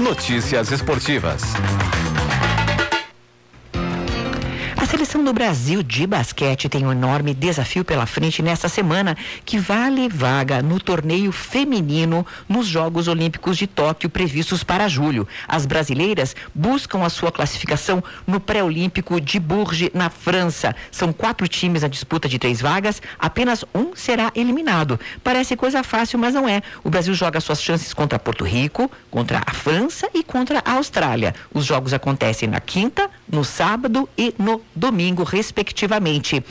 [0.00, 1.42] Notícias esportivas.
[4.90, 10.08] Seleção do Brasil de basquete tem um enorme desafio pela frente nesta semana, que vale
[10.08, 15.28] vaga no torneio feminino nos Jogos Olímpicos de Tóquio previstos para julho.
[15.46, 20.74] As brasileiras buscam a sua classificação no pré-olímpico de Bourges, na França.
[20.90, 24.98] São quatro times na disputa de três vagas, apenas um será eliminado.
[25.22, 26.62] Parece coisa fácil, mas não é.
[26.82, 31.32] O Brasil joga suas chances contra Porto Rico, contra a França e contra a Austrália.
[31.54, 36.42] Os jogos acontecem na quinta, no sábado e no domingo, respectivamente.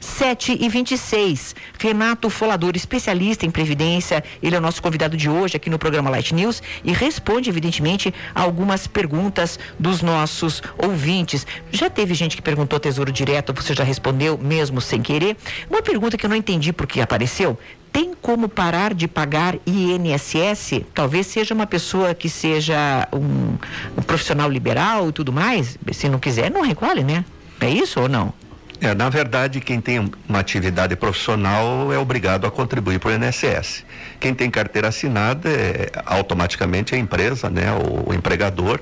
[0.00, 1.56] 7 e 26.
[1.78, 6.10] Renato Folador, especialista em previdência, ele é o nosso convidado de hoje aqui no programa
[6.10, 11.46] Light News e responde, evidentemente, algumas perguntas dos nossos ouvintes.
[11.72, 15.36] Já teve gente que perguntou Tesouro Direto, você já respondeu, mesmo sem querer.
[15.70, 17.58] Uma pergunta que eu não entendi porque apareceu
[17.94, 20.84] tem como parar de pagar INSS?
[20.92, 23.56] Talvez seja uma pessoa que seja um,
[23.96, 25.78] um, profissional liberal e tudo mais.
[25.92, 27.22] Se não quiser, não recolhe, né?
[27.60, 28.32] É isso ou não?
[28.80, 33.84] É, na verdade, quem tem uma atividade profissional é obrigado a contribuir para o INSS.
[34.18, 38.80] Quem tem carteira assinada, é, automaticamente a empresa, né, o, o empregador,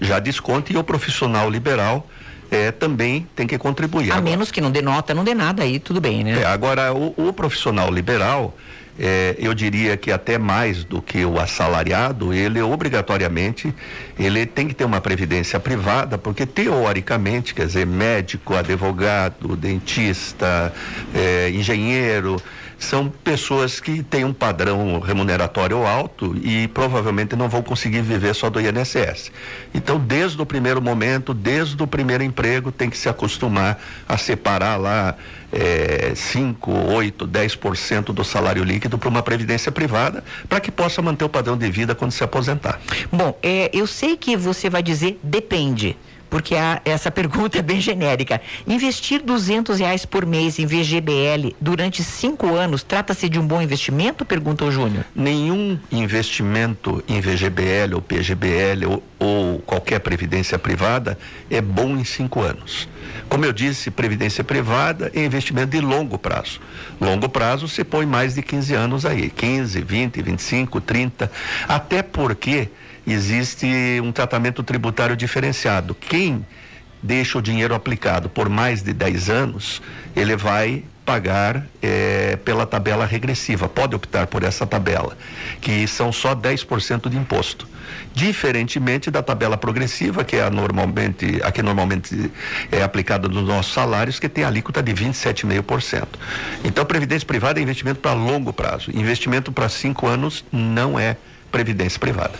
[0.00, 2.08] já desconta e o profissional liberal
[2.50, 4.10] é, também tem que contribuir.
[4.10, 6.42] A agora, menos que não dê nota, não dê nada aí, tudo bem, né?
[6.42, 8.56] É, agora, o, o profissional liberal,
[9.00, 13.74] é, eu diria que até mais do que o assalariado, ele obrigatoriamente
[14.18, 20.70] ele tem que ter uma previdência privada, porque teoricamente, quer dizer, médico, advogado, dentista,
[21.14, 22.36] é, engenheiro,
[22.80, 28.48] são pessoas que têm um padrão remuneratório alto e provavelmente não vão conseguir viver só
[28.48, 29.30] do INSS.
[29.74, 34.76] Então, desde o primeiro momento, desde o primeiro emprego, tem que se acostumar a separar
[34.76, 35.14] lá
[35.52, 41.24] é, 5, 8, 10% do salário líquido para uma previdência privada, para que possa manter
[41.24, 42.80] o padrão de vida quando se aposentar.
[43.12, 45.96] Bom, é, eu sei que você vai dizer depende
[46.30, 48.40] porque a, essa pergunta é bem genérica.
[48.66, 54.24] Investir duzentos reais por mês em VGBL durante cinco anos trata-se de um bom investimento?
[54.24, 55.04] Pergunta o Júnior.
[55.14, 61.18] Nenhum investimento em VGBL ou PGBL ou, ou qualquer previdência privada
[61.50, 62.88] é bom em cinco anos.
[63.28, 66.60] Como eu disse, previdência privada é investimento de longo prazo.
[67.00, 71.30] Longo prazo se põe mais de 15 anos aí, 15, 20, 25, 30,
[71.68, 72.68] até porque
[73.12, 73.66] existe
[74.02, 75.94] um tratamento tributário diferenciado.
[75.94, 76.44] Quem
[77.02, 79.82] deixa o dinheiro aplicado por mais de 10 anos,
[80.14, 85.16] ele vai pagar é, pela tabela regressiva, pode optar por essa tabela,
[85.60, 87.66] que são só 10% de imposto.
[88.14, 92.30] Diferentemente da tabela progressiva, que é a, normalmente, a que normalmente
[92.70, 96.06] é aplicada nos nossos salários, que tem alíquota de 27,5%.
[96.62, 98.90] Então, previdência privada é investimento para longo prazo.
[98.94, 101.16] Investimento para cinco anos não é
[101.50, 102.32] previdência privada.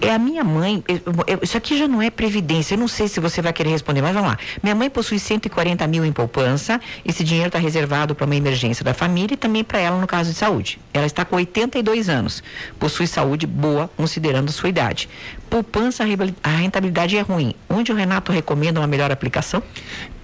[0.00, 3.08] É a minha mãe, eu, eu, isso aqui já não é previdência, eu não sei
[3.08, 4.38] se você vai querer responder, mas vamos lá.
[4.62, 8.94] Minha mãe possui 140 mil em poupança, esse dinheiro está reservado para uma emergência da
[8.94, 10.80] família e também para ela no caso de saúde.
[10.92, 12.42] Ela está com 82 anos,
[12.78, 15.08] possui saúde boa, considerando sua idade.
[15.48, 16.04] Poupança,
[16.42, 17.54] a rentabilidade é ruim.
[17.68, 19.62] Onde o Renato recomenda uma melhor aplicação?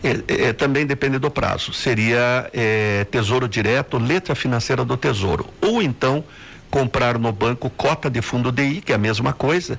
[0.02, 1.72] É, é, também depende do prazo.
[1.72, 5.46] Seria é, Tesouro Direto, letra financeira do Tesouro.
[5.60, 6.24] Ou então
[6.70, 9.78] comprar no banco cota de fundo DI, que é a mesma coisa,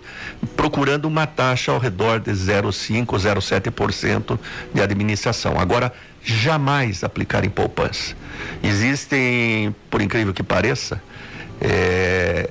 [0.56, 4.38] procurando uma taxa ao redor de 0,5, 0,7%
[4.74, 5.60] de administração.
[5.60, 8.16] Agora, jamais aplicar em poupança.
[8.62, 11.02] Existem, por incrível que pareça,
[11.60, 12.50] é,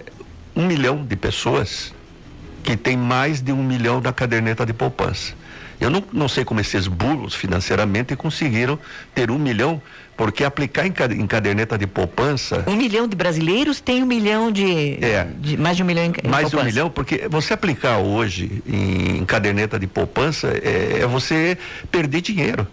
[0.56, 1.92] um milhão de pessoas
[2.62, 5.34] que tem mais de um milhão na caderneta de poupança.
[5.80, 8.78] Eu não, não sei como esses bulos financeiramente conseguiram
[9.14, 9.80] ter um milhão,
[10.20, 12.62] porque aplicar em, em caderneta de poupança.
[12.66, 15.02] Um milhão de brasileiros tem um milhão de.
[15.02, 15.26] É.
[15.38, 18.62] De, mais de um milhão em, em Mais de um milhão, porque você aplicar hoje
[18.68, 21.56] em, em caderneta de poupança é, é você
[21.90, 22.68] perder dinheiro.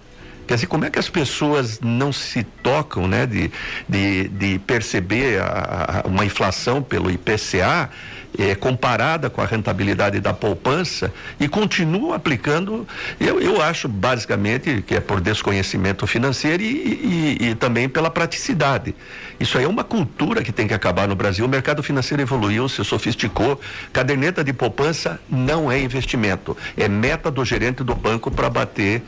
[0.45, 3.49] Quer dizer, como é que as pessoas não se tocam, né, de,
[3.87, 7.89] de, de perceber a, a, uma inflação pelo IPCA
[8.37, 12.87] é, comparada com a rentabilidade da poupança e continuam aplicando?
[13.19, 18.95] Eu, eu acho basicamente que é por desconhecimento financeiro e, e, e também pela praticidade.
[19.39, 21.45] Isso aí é uma cultura que tem que acabar no Brasil.
[21.45, 23.59] O mercado financeiro evoluiu, se sofisticou.
[23.93, 29.03] Caderneta de poupança não é investimento, é meta do gerente do banco para bater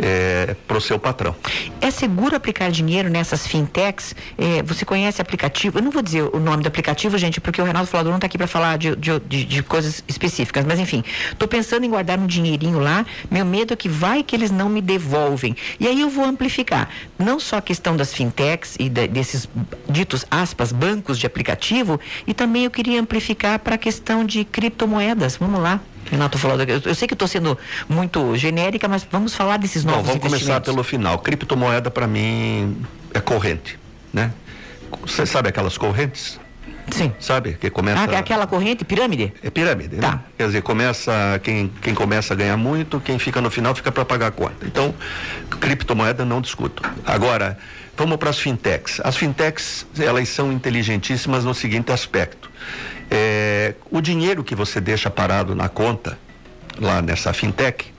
[0.00, 1.34] é, para o seu patrão.
[1.80, 4.14] É seguro aplicar dinheiro nessas fintechs?
[4.38, 5.78] É, você conhece aplicativo?
[5.78, 8.26] Eu não vou dizer o nome do aplicativo, gente, porque o Renato Falador não está
[8.26, 10.64] aqui para falar de, de, de, de, coisas específicas.
[10.64, 13.04] Mas enfim, estou pensando em guardar um dinheirinho lá.
[13.30, 15.54] Meu medo é que vai que eles não me devolvem.
[15.78, 16.88] E aí eu vou amplificar.
[17.18, 19.48] Não só a questão das fintechs e de, desses
[19.88, 25.36] ditos aspas bancos de aplicativo, e também eu queria amplificar para a questão de criptomoedas.
[25.36, 25.80] Vamos lá.
[26.10, 27.56] Renato falou, eu, eu sei que estou sendo
[27.88, 31.18] muito genérica, mas vamos falar desses novos Bom, vamos começar pelo final.
[31.18, 33.78] Criptomoeda para mim é corrente,
[34.12, 34.32] né?
[35.02, 36.40] Você sabe aquelas correntes?
[36.90, 37.12] Sim.
[37.20, 37.56] Sabe?
[37.60, 38.00] Que começa.
[38.00, 39.32] Ah, aquela corrente, pirâmide?
[39.42, 40.12] É pirâmide, tá.
[40.12, 40.20] né?
[40.36, 41.40] Quer dizer, começa.
[41.42, 44.66] Quem, quem começa a ganhar muito, quem fica no final fica para pagar a conta.
[44.66, 44.94] Então,
[45.60, 46.82] criptomoeda não discuto.
[47.06, 47.58] Agora,
[47.96, 49.00] vamos para as fintechs.
[49.04, 52.50] As fintechs, elas são inteligentíssimas no seguinte aspecto.
[53.10, 56.18] É, o dinheiro que você deixa parado na conta,
[56.78, 57.92] lá nessa fintech,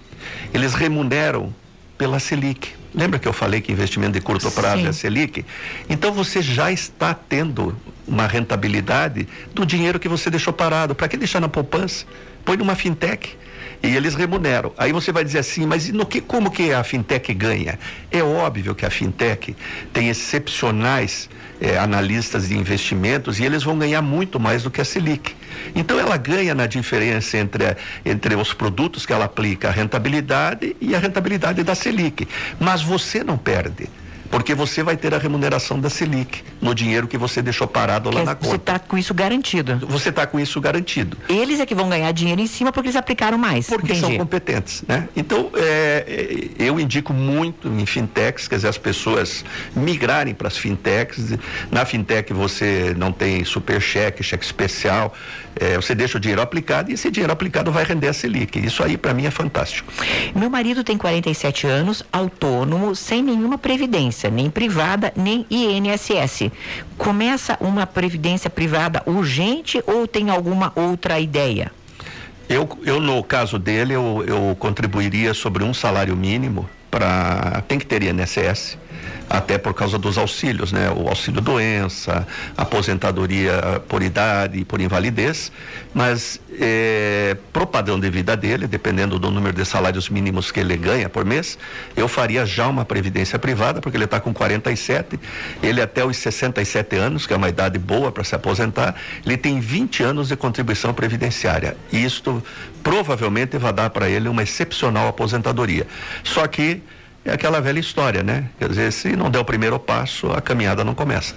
[0.54, 1.54] eles remuneram
[1.97, 2.69] pela Selic.
[2.93, 4.88] Lembra que eu falei que investimento de curto prazo Sim.
[4.88, 5.45] é Selic?
[5.89, 7.76] Então você já está tendo
[8.08, 10.95] uma rentabilidade do dinheiro que você deixou parado.
[10.95, 12.06] Para que deixar na poupança?
[12.43, 13.38] Põe numa fintech
[13.84, 14.74] e eles remuneram.
[14.78, 17.80] Aí você vai dizer assim, mas no que, como que a fintech ganha?
[18.12, 19.56] É óbvio que a fintech
[19.91, 24.86] tem excepcionais eh, analistas de investimentos e eles vão ganhar muito mais do que a
[24.86, 25.36] Selic.
[25.76, 30.96] Então ela ganha na diferença entre, entre os produtos que ela aplica, a rentabilidade e
[30.96, 32.28] a rentabilidade da Selic.
[32.60, 33.89] Mas você não perde.
[34.32, 38.22] Porque você vai ter a remuneração da Selic no dinheiro que você deixou parado lá
[38.22, 38.56] Quer- na Você conta.
[38.56, 39.78] está com isso garantido.
[39.88, 41.17] Você está com isso garantido.
[41.28, 43.67] Eles é que vão ganhar dinheiro em cima porque eles aplicaram mais.
[43.67, 44.17] Porque são Entendi.
[44.20, 45.10] competentes, né?
[45.15, 46.06] Então, é,
[46.58, 49.44] é, eu indico muito em fintechs, quer dizer, as pessoas
[49.76, 51.38] migrarem para as fintechs.
[51.70, 55.13] Na fintech você não tem super cheque, cheque especial,
[55.60, 58.58] é, você deixa o dinheiro aplicado e esse dinheiro aplicado vai render a Selic.
[58.60, 59.91] Isso aí para mim é fantástico.
[60.34, 66.51] Meu marido tem 47 anos, autônomo, sem nenhuma previdência, nem privada, nem INSS.
[66.97, 71.71] Começa uma previdência privada urgente ou tem alguma outra ideia?
[72.49, 77.63] Eu, eu no caso dele, eu, eu contribuiria sobre um salário mínimo para.
[77.67, 78.77] Tem que ter INSS,
[79.32, 80.91] até por causa dos auxílios, né?
[80.91, 85.52] O auxílio doença, aposentadoria por idade e por invalidez,
[85.94, 90.76] mas eh, pro padrão de vida dele, dependendo do número de salários mínimos que ele
[90.76, 91.58] ganha por mês,
[91.96, 95.17] eu faria já uma previdência privada, porque ele está com 47,
[95.63, 99.62] ele até os 67 anos, que é uma idade boa para se aposentar, ele tem
[99.62, 101.78] 20 anos de contribuição previdenciária.
[101.91, 102.44] E isto
[102.84, 105.88] provavelmente vai dar para ele uma excepcional aposentadoria.
[106.24, 106.82] Só que
[107.23, 108.45] é aquela velha história, né?
[108.57, 111.36] Quer dizer, se não der o primeiro passo, a caminhada não começa.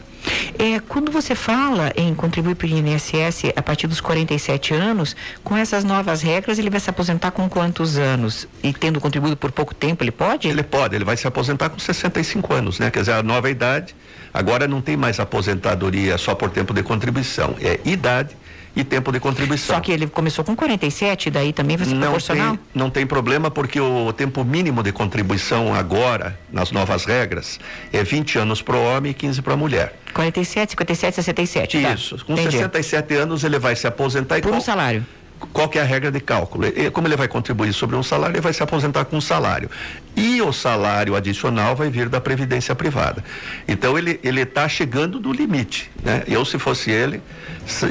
[0.59, 5.57] É, quando você fala em contribuir para o INSS a partir dos 47 anos, com
[5.57, 8.49] essas novas regras, ele vai se aposentar com quantos anos?
[8.63, 10.49] E tendo contribuído por pouco tempo, ele pode?
[10.49, 12.91] Ele pode, ele vai se aposentar com 65 anos, né?
[12.91, 13.95] Quer dizer, a nova idade.
[14.33, 18.35] Agora não tem mais aposentadoria só por tempo de contribuição, é idade
[18.77, 19.77] e tempo de contribuição.
[19.77, 22.51] Só que ele começou com 47, daí também vai ser não proporcional?
[22.57, 27.61] tem, não tem problema porque o tempo mínimo de contribuição agora, nas novas regras,
[27.93, 29.95] é 20 anos para o homem e 15 para a mulher.
[30.13, 31.83] 47, 57, 67.
[31.83, 31.93] tá.
[31.93, 32.25] Isso.
[32.25, 32.53] Com Entendi.
[32.53, 35.05] 67 anos ele vai se aposentar e Por um salário.
[35.53, 36.67] Qual que é a regra de cálculo?
[36.93, 39.71] Como ele vai contribuir sobre um salário, ele vai se aposentar com um salário.
[40.17, 43.23] E o salário adicional vai vir da previdência privada.
[43.67, 46.23] Então ele ele está chegando no limite, né?
[46.27, 47.21] Eu se fosse ele,
[47.67, 47.87] se,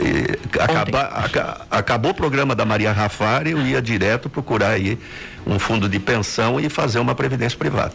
[0.59, 4.97] acaba, aca, acabou o programa da Maria Rafari, eu ia direto procurar aí
[5.45, 7.93] um fundo de pensão e fazer uma previdência privada.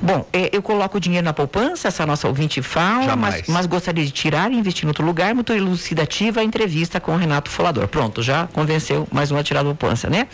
[0.00, 4.04] Bom, é, eu coloco o dinheiro na poupança, essa nossa ouvinte fala, mas, mas, gostaria
[4.04, 7.88] de tirar e investir em outro lugar, muito elucidativa a entrevista com o Renato Folador.
[7.88, 10.28] Pronto, já convenceu mais uma tirada da poupança, né?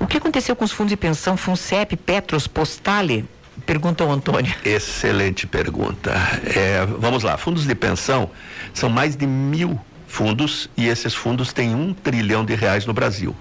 [0.00, 3.24] O que aconteceu com os fundos de pensão FUNCEP, Petros, Postale?
[3.66, 4.52] Pergunta o Antônio.
[4.64, 6.12] Excelente pergunta.
[6.44, 8.30] É, vamos lá, fundos de pensão
[8.72, 9.78] são mais de mil
[10.14, 13.34] fundos e esses fundos têm um trilhão de reais no Brasil.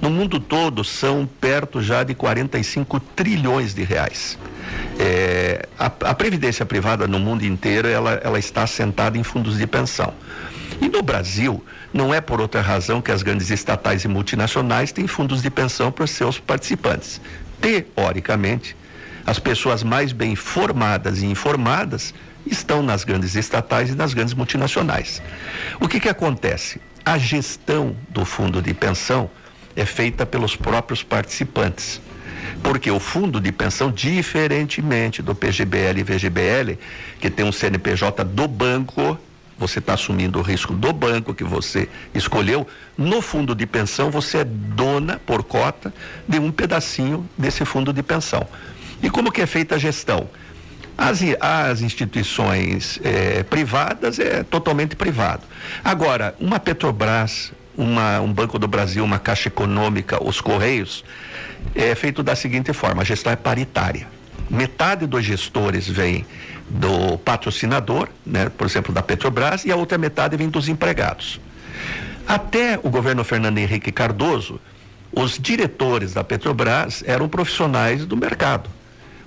[0.00, 4.38] No mundo todo são perto já de 45 trilhões de reais.
[4.98, 9.66] É, a, a, previdência privada no mundo inteiro ela, ela está assentada em fundos de
[9.66, 10.14] pensão.
[10.80, 11.62] E no Brasil,
[11.92, 15.92] não é por outra razão que as grandes estatais e multinacionais têm fundos de pensão
[15.92, 17.20] para seus participantes.
[17.60, 18.74] Teoricamente,
[19.26, 22.14] as pessoas mais bem formadas e informadas
[22.46, 25.22] estão nas grandes estatais e nas grandes multinacionais.
[25.80, 26.80] O que, que acontece?
[27.04, 29.30] A gestão do fundo de pensão
[29.76, 32.00] é feita pelos próprios participantes.
[32.62, 36.78] Porque o fundo de pensão, diferentemente do PGBL e VGBL,
[37.20, 39.18] que tem um CNPJ do banco,
[39.58, 42.66] você está assumindo o risco do banco que você escolheu.
[42.96, 45.92] No fundo de pensão, você é dona por cota
[46.28, 48.46] de um pedacinho desse fundo de pensão.
[49.02, 50.28] E como que é feita a gestão?
[50.96, 55.42] As, as instituições é, privadas é totalmente privado.
[55.84, 61.04] Agora, uma Petrobras, uma, um Banco do Brasil, uma Caixa Econômica, os Correios,
[61.74, 64.06] é feito da seguinte forma: a gestão é paritária.
[64.48, 66.24] Metade dos gestores vem
[66.68, 71.40] do patrocinador, né, por exemplo, da Petrobras, e a outra metade vem dos empregados.
[72.26, 74.60] Até o governo Fernando Henrique Cardoso,
[75.12, 78.70] os diretores da Petrobras eram profissionais do mercado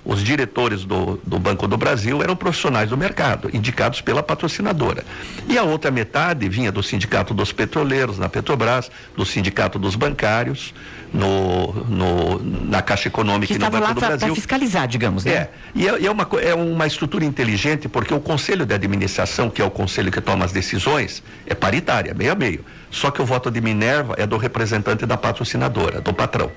[0.08, 5.04] os diretores do, do Banco do Brasil eram profissionais do mercado, indicados pela patrocinadora.
[5.46, 10.72] E a outra metade vinha do Sindicato dos Petroleiros, na Petrobras, do Sindicato dos Bancários,
[11.12, 14.28] no, no na Caixa Econômica que e no Banco lá do Brasil.
[14.28, 15.32] Para fiscalizar, digamos, né?
[15.32, 19.60] É, e é, é, uma, é uma estrutura inteligente, porque o Conselho de Administração, que
[19.60, 22.64] é o conselho que toma as decisões, é paritária, meio a meio.
[22.90, 26.50] Só que o voto de Minerva é do representante da patrocinadora, do patrão.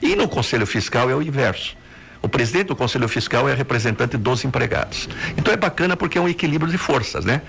[0.00, 1.76] E no Conselho Fiscal é o inverso.
[2.24, 5.10] O presidente do Conselho Fiscal é representante dos empregados.
[5.36, 7.42] Então é bacana porque é um equilíbrio de forças, né?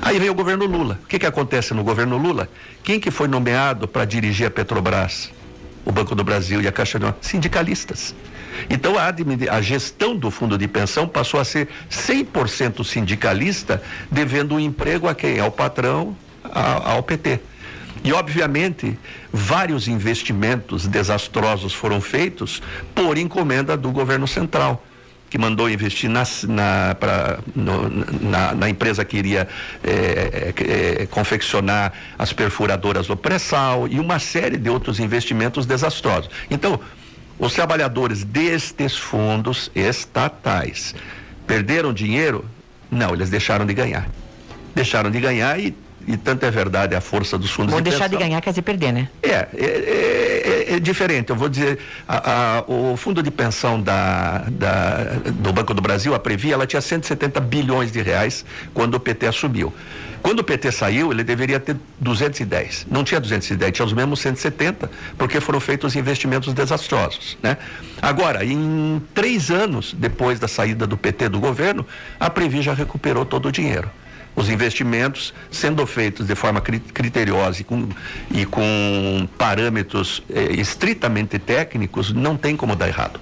[0.00, 0.98] Aí vem o governo Lula.
[1.04, 2.48] O que, que acontece no governo Lula?
[2.82, 5.30] Quem que foi nomeado para dirigir a Petrobras,
[5.84, 8.14] o Banco do Brasil e a Caixa de Sindicalistas.
[8.70, 9.12] Então a,
[9.54, 15.06] a, gestão do fundo de pensão passou a ser 100% sindicalista, devendo o um emprego
[15.06, 15.38] a quem?
[15.38, 17.40] Ao patrão, a, ao PT.
[18.04, 18.98] E, obviamente,
[19.32, 22.62] vários investimentos desastrosos foram feitos
[22.94, 24.84] por encomenda do governo central
[25.30, 27.88] que mandou investir na, na, pra, no,
[28.20, 29.46] na, na, empresa que iria
[29.84, 36.30] é, é, confeccionar as perfuradoras do pré-sal e uma série de outros investimentos desastrosos.
[36.50, 36.80] Então,
[37.38, 40.94] os trabalhadores destes fundos estatais
[41.46, 42.44] perderam dinheiro?
[42.90, 44.08] Não, eles deixaram de ganhar.
[44.74, 45.74] Deixaram de ganhar e
[46.06, 48.18] e tanto é verdade a força dos fundos Vão de deixar pensão.
[48.18, 49.08] de ganhar, quer dizer perder, né?
[49.22, 51.30] É, é, é, é diferente.
[51.30, 56.14] Eu vou dizer, a, a, o fundo de pensão da, da, do Banco do Brasil,
[56.14, 59.72] a Previ, ela tinha 170 bilhões de reais quando o PT assumiu.
[60.22, 62.86] Quando o PT saiu, ele deveria ter 210.
[62.90, 67.38] Não tinha 210, tinha os mesmos 170, porque foram feitos investimentos desastrosos.
[67.42, 67.56] Né?
[68.02, 71.86] Agora, em três anos depois da saída do PT do governo,
[72.18, 73.90] a Previ já recuperou todo o dinheiro
[74.38, 77.88] os investimentos sendo feitos de forma criteriosa e com,
[78.30, 83.18] e com parâmetros eh, estritamente técnicos, não tem como dar errado.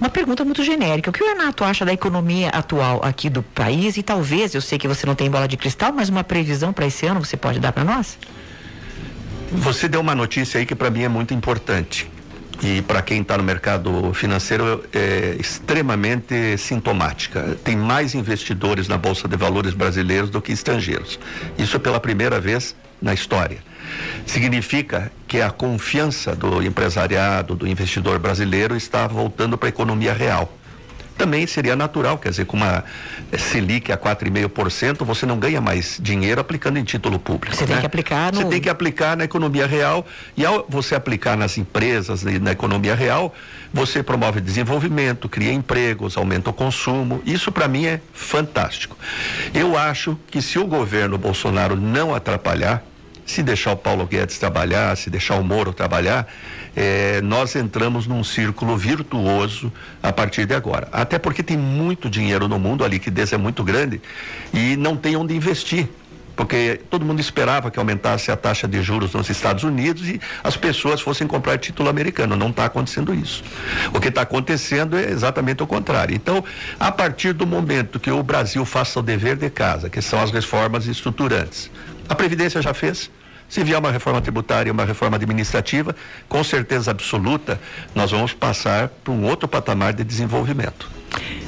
[0.00, 1.10] Uma pergunta muito genérica.
[1.10, 3.96] O que o Renato acha da economia atual aqui do país?
[3.96, 6.86] E talvez, eu sei que você não tem bola de cristal, mas uma previsão para
[6.86, 8.16] esse ano você pode dar para nós?
[9.50, 12.08] Você deu uma notícia aí que para mim é muito importante
[12.62, 17.56] e para quem está no mercado financeiro é extremamente sintomática.
[17.62, 21.18] Tem mais investidores na Bolsa de Valores brasileiros do que estrangeiros.
[21.58, 23.58] Isso pela primeira vez na história.
[24.26, 30.52] Significa que a confiança do empresariado, do investidor brasileiro está voltando para a economia real
[31.16, 32.84] também seria natural, quer dizer, com uma
[33.36, 37.54] Selic a 4,5%, você não ganha mais dinheiro aplicando em título público.
[37.54, 37.72] Você né?
[37.72, 38.40] tem que aplicar no...
[38.40, 40.06] Você tem que aplicar na economia real
[40.36, 43.34] e ao você aplicar nas empresas e na economia real,
[43.72, 47.22] você promove desenvolvimento, cria empregos, aumenta o consumo.
[47.24, 48.96] Isso para mim é fantástico.
[49.54, 52.82] Eu acho que se o governo Bolsonaro não atrapalhar,
[53.26, 56.26] se deixar o Paulo Guedes trabalhar, se deixar o Moro trabalhar,
[56.74, 59.72] é, nós entramos num círculo virtuoso
[60.02, 60.88] a partir de agora.
[60.92, 64.00] Até porque tem muito dinheiro no mundo, a liquidez é muito grande
[64.54, 65.88] e não tem onde investir
[66.36, 70.54] porque todo mundo esperava que aumentasse a taxa de juros nos Estados Unidos e as
[70.54, 72.36] pessoas fossem comprar título americano.
[72.36, 73.42] Não está acontecendo isso.
[73.92, 76.14] O que está acontecendo é exatamente o contrário.
[76.14, 76.44] Então,
[76.78, 80.30] a partir do momento que o Brasil faça o dever de casa, que são as
[80.30, 81.70] reformas estruturantes,
[82.08, 83.10] a Previdência já fez.
[83.48, 85.94] Se vier uma reforma tributária, uma reforma administrativa,
[86.28, 87.60] com certeza absoluta,
[87.94, 90.90] nós vamos passar para um outro patamar de desenvolvimento.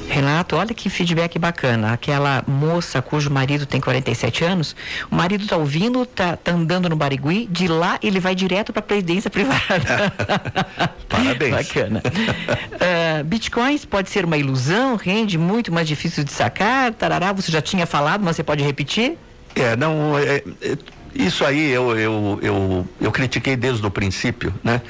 [0.09, 1.93] Renato, olha que feedback bacana.
[1.93, 4.75] Aquela moça cujo marido tem 47 anos,
[5.11, 8.79] o marido está ouvindo, está tá andando no Barigui, de lá ele vai direto para
[8.79, 10.11] a presidência privada.
[11.07, 11.51] Parabéns.
[11.51, 12.01] Bacana.
[12.01, 16.91] Uh, bitcoins pode ser uma ilusão, rende muito mais difícil de sacar.
[16.93, 19.15] Tarará, você já tinha falado, mas você pode repetir?
[19.55, 20.17] É, não.
[20.17, 20.77] É, é
[21.13, 24.81] isso aí eu, eu, eu, eu critiquei desde o princípio, né?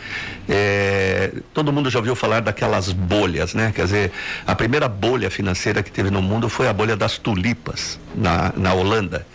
[0.47, 3.72] É, todo mundo já ouviu falar daquelas bolhas, né?
[3.74, 4.12] Quer dizer,
[4.45, 8.74] a primeira bolha financeira que teve no mundo foi a bolha das tulipas na, na
[8.74, 9.26] Holanda.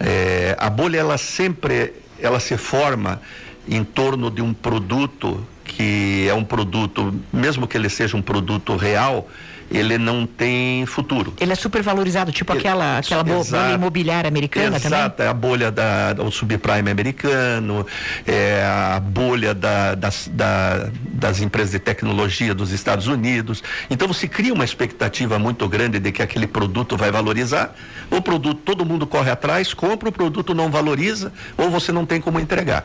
[0.00, 3.20] É, a bolha ela sempre ela se forma
[3.68, 8.76] em torno de um produto que é um produto, mesmo que ele seja um produto
[8.76, 9.28] real,
[9.70, 11.34] ele não tem futuro.
[11.40, 14.98] Ele é super valorizado, tipo ele, aquela, aquela exato, bolha imobiliária americana exato, também?
[14.98, 17.86] Exato, é a bolha da, do subprime americano,
[18.26, 23.62] é a bolha da, das, da, das empresas de tecnologia dos Estados Unidos.
[23.90, 27.74] Então você cria uma expectativa muito grande de que aquele produto vai valorizar,
[28.10, 32.20] o produto todo mundo corre atrás, compra, o produto não valoriza, ou você não tem
[32.20, 32.84] como entregar.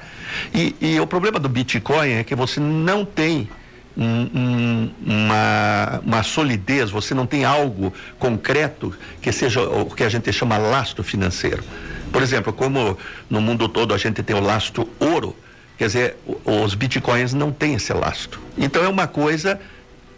[0.53, 3.49] E, e o problema do Bitcoin é que você não tem
[3.98, 10.32] um, uma, uma solidez, você não tem algo concreto que seja o que a gente
[10.32, 11.64] chama lastro financeiro.
[12.12, 12.98] Por exemplo, como
[13.30, 15.36] no mundo todo a gente tem o lastro ouro,
[15.78, 18.40] quer dizer, os bitcoins não têm esse lastro.
[18.58, 19.60] Então é uma coisa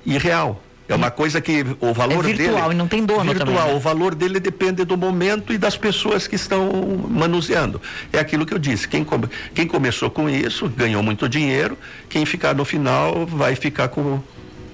[0.06, 0.62] irreal.
[0.92, 3.48] É uma coisa que o valor é virtual dele, e não tem dono virtual.
[3.48, 3.72] também.
[3.72, 3.74] Né?
[3.74, 6.70] O valor dele depende do momento e das pessoas que estão
[7.10, 7.82] manuseando.
[8.12, 8.88] É aquilo que eu disse.
[8.88, 9.06] Quem,
[9.54, 11.78] quem começou com isso ganhou muito dinheiro.
[12.10, 14.22] Quem ficar no final vai ficar com,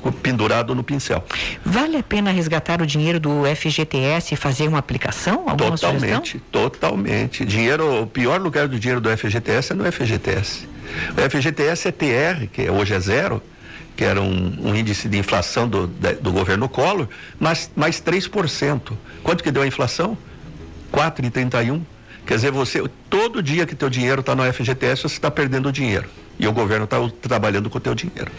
[0.01, 1.23] com pendurado no pincel.
[1.63, 5.43] Vale a pena resgatar o dinheiro do FGTS e fazer uma aplicação?
[5.47, 6.41] Alguma totalmente, sugestão?
[6.51, 7.45] totalmente.
[7.45, 10.67] Dinheiro, o pior lugar do dinheiro do FGTS é no FGTS.
[11.15, 13.41] O FGTS é TR, que hoje é zero
[13.97, 17.07] que era um, um índice de inflação do, do governo Collor,
[17.39, 18.93] mas mais 3%.
[19.23, 20.15] Quanto que deu a inflação?
[20.93, 21.81] 4,31.
[22.25, 26.07] Quer dizer, você, todo dia que teu dinheiro está no FGTS, você está perdendo dinheiro.
[26.39, 28.31] E o governo está trabalhando com o teu dinheiro.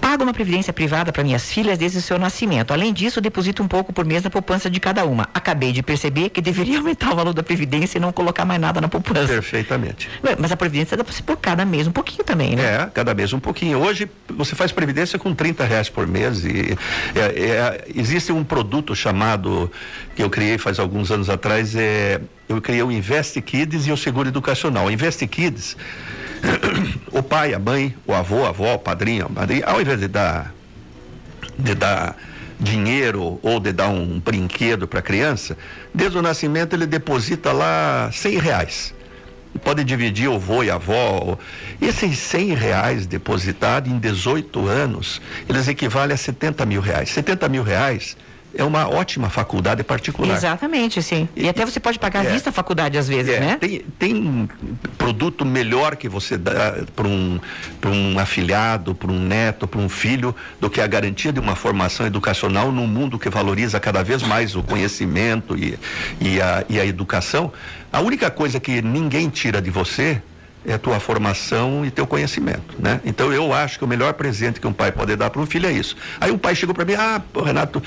[0.00, 2.72] Pago uma previdência privada para minhas filhas desde o seu nascimento.
[2.72, 5.28] Além disso, deposito um pouco por mês na poupança de cada uma.
[5.34, 8.80] Acabei de perceber que deveria aumentar o valor da previdência e não colocar mais nada
[8.80, 9.26] na poupança.
[9.26, 10.08] Perfeitamente.
[10.38, 12.62] Mas a previdência dá para se pôr cada mês um pouquinho também, né?
[12.62, 13.78] É, cada mês um pouquinho.
[13.78, 16.76] Hoje você faz previdência com 30 reais por mês e
[17.14, 19.70] é, é, existe um produto chamado
[20.14, 23.96] que eu criei faz alguns anos atrás, é, eu criei o Invest Kids e o
[23.96, 24.86] Seguro Educacional.
[24.86, 25.76] O Invest Kids
[27.10, 30.08] o pai, a mãe, o avô, a avó, o padrinho, a madrinha, ao invés de
[30.08, 30.52] dar,
[31.58, 32.16] de dar
[32.58, 35.56] dinheiro ou de dar um brinquedo para a criança,
[35.92, 38.94] desde o nascimento ele deposita lá cem reais.
[39.62, 41.36] Pode dividir o avô e a avó.
[41.80, 47.10] Esses cem reais depositados em 18 anos, eles equivalem a 70 mil reais.
[47.10, 48.16] 70 mil reais
[48.54, 50.36] é uma ótima faculdade particular.
[50.36, 51.28] Exatamente, sim.
[51.34, 53.56] E, e até você pode pagar à é, vista a faculdade às vezes, é, né?
[53.58, 54.48] Tem, tem
[54.98, 57.40] produto melhor que você dá para um,
[57.86, 62.06] um afilhado, para um neto, para um filho, do que a garantia de uma formação
[62.06, 65.78] educacional num mundo que valoriza cada vez mais o conhecimento e,
[66.20, 67.52] e, a, e a educação.
[67.92, 70.22] A única coisa que ninguém tira de você
[70.66, 73.00] é tua formação e teu conhecimento, né?
[73.04, 75.66] Então eu acho que o melhor presente que um pai pode dar para um filho
[75.66, 75.96] é isso.
[76.20, 77.82] Aí um pai chegou para mim, ah, Renato,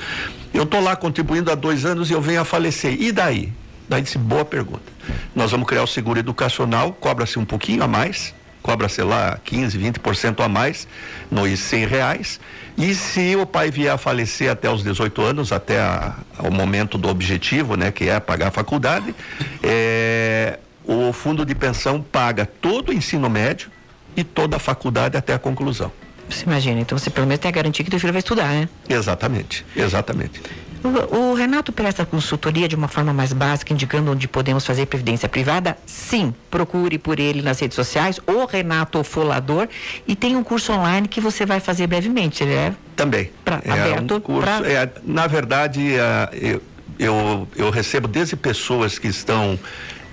[0.52, 3.00] eu tô lá contribuindo há dois anos e eu venho a falecer.
[3.00, 3.52] E daí?
[3.88, 4.92] Daí disse, boa pergunta.
[5.34, 9.78] Nós vamos criar o seguro educacional, cobra-se um pouquinho a mais, cobra, sei lá, 15,
[9.78, 10.88] 20% a mais,
[11.30, 12.40] nos 100 reais.
[12.76, 16.98] E se o pai vier a falecer até os 18 anos, até a, o momento
[16.98, 19.14] do objetivo, né, que é pagar a faculdade,
[19.62, 23.70] é, o fundo de pensão paga todo o ensino médio
[24.16, 25.92] e toda a faculdade até a conclusão.
[26.28, 28.68] Você imagina, então você pelo menos tem a garantia que teu filho vai estudar, né?
[28.88, 30.42] Exatamente, exatamente.
[30.82, 35.28] O, o, Renato presta consultoria de uma forma mais básica, indicando onde podemos fazer previdência
[35.28, 35.76] privada?
[35.86, 39.68] Sim, procure por ele nas redes sociais, o Renato Folador,
[40.06, 42.74] e tem um curso online que você vai fazer brevemente, né?
[42.94, 43.30] Também.
[43.44, 44.68] Pra, é aberto um curso, pra...
[44.68, 46.62] é, na verdade, uh, eu,
[46.98, 49.58] eu, eu recebo desde pessoas que estão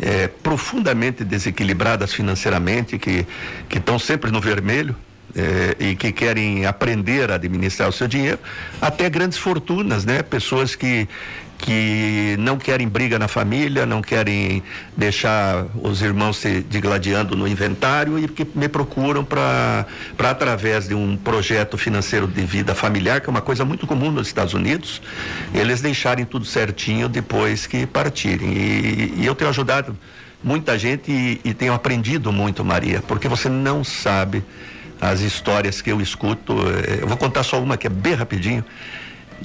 [0.01, 3.25] é, profundamente desequilibradas financeiramente, que
[3.69, 4.95] estão sempre no vermelho,
[5.35, 8.39] é, e que querem aprender a administrar o seu dinheiro,
[8.79, 10.21] até grandes fortunas, né?
[10.21, 11.07] Pessoas que,
[11.63, 14.61] que não querem briga na família, não querem
[14.97, 19.85] deixar os irmãos se digladiando no inventário e que me procuram para,
[20.19, 24.27] através de um projeto financeiro de vida familiar, que é uma coisa muito comum nos
[24.27, 25.01] Estados Unidos,
[25.53, 28.51] eles deixarem tudo certinho depois que partirem.
[28.51, 29.97] E, e eu tenho ajudado
[30.43, 34.43] muita gente e, e tenho aprendido muito, Maria, porque você não sabe
[34.99, 36.57] as histórias que eu escuto.
[36.99, 38.65] Eu vou contar só uma que é bem rapidinho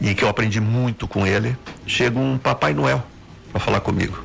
[0.00, 1.56] e que eu aprendi muito com ele.
[1.86, 3.04] Chega um Papai Noel
[3.50, 4.22] para falar comigo.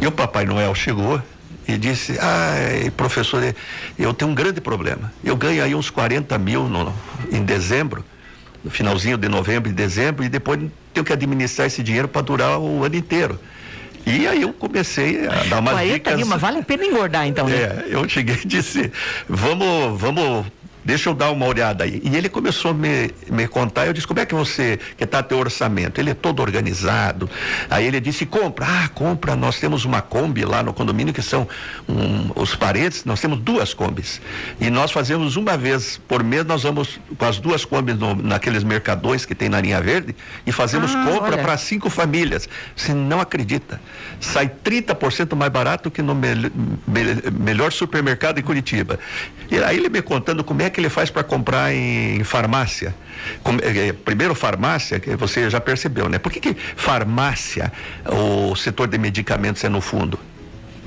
[0.00, 1.20] E o Papai Noel chegou
[1.66, 2.54] e disse: Ah,
[2.96, 3.54] professor,
[3.98, 5.12] eu tenho um grande problema.
[5.22, 6.94] Eu ganho aí uns 40 mil no,
[7.30, 8.04] em dezembro,
[8.64, 10.60] no finalzinho de novembro e dezembro, e depois
[10.94, 13.38] tenho que administrar esse dinheiro para durar o ano inteiro.
[14.06, 16.16] E aí eu comecei a dar umas 40 dicas.
[16.16, 17.56] Mil, mas vale a pena engordar então, né?
[17.56, 18.90] É, eu cheguei e disse,
[19.28, 20.46] vamos, vamos
[20.88, 22.00] deixa eu dar uma olhada aí.
[22.02, 25.22] E ele começou a me, me contar, eu disse, como é que você, que está
[25.22, 26.00] teu orçamento?
[26.00, 27.28] Ele é todo organizado.
[27.68, 28.64] Aí ele disse, compra.
[28.66, 31.46] Ah, compra, nós temos uma Kombi lá no condomínio, que são
[31.86, 34.18] um, os paredes, nós temos duas Kombis.
[34.58, 38.64] E nós fazemos uma vez por mês, nós vamos com as duas Kombis no, naqueles
[38.64, 40.16] mercadões que tem na linha verde
[40.46, 42.48] e fazemos ah, compra para cinco famílias.
[42.74, 43.78] Você não acredita.
[44.20, 48.98] Sai 30% mais barato que no me, me, melhor supermercado em Curitiba.
[49.50, 52.94] E aí ele me contando como é que que ele faz para comprar em farmácia?
[53.62, 56.18] Eh, primeiro, farmácia, que você já percebeu, né?
[56.18, 57.72] Por que, que farmácia,
[58.06, 60.18] o setor de medicamentos é no fundo?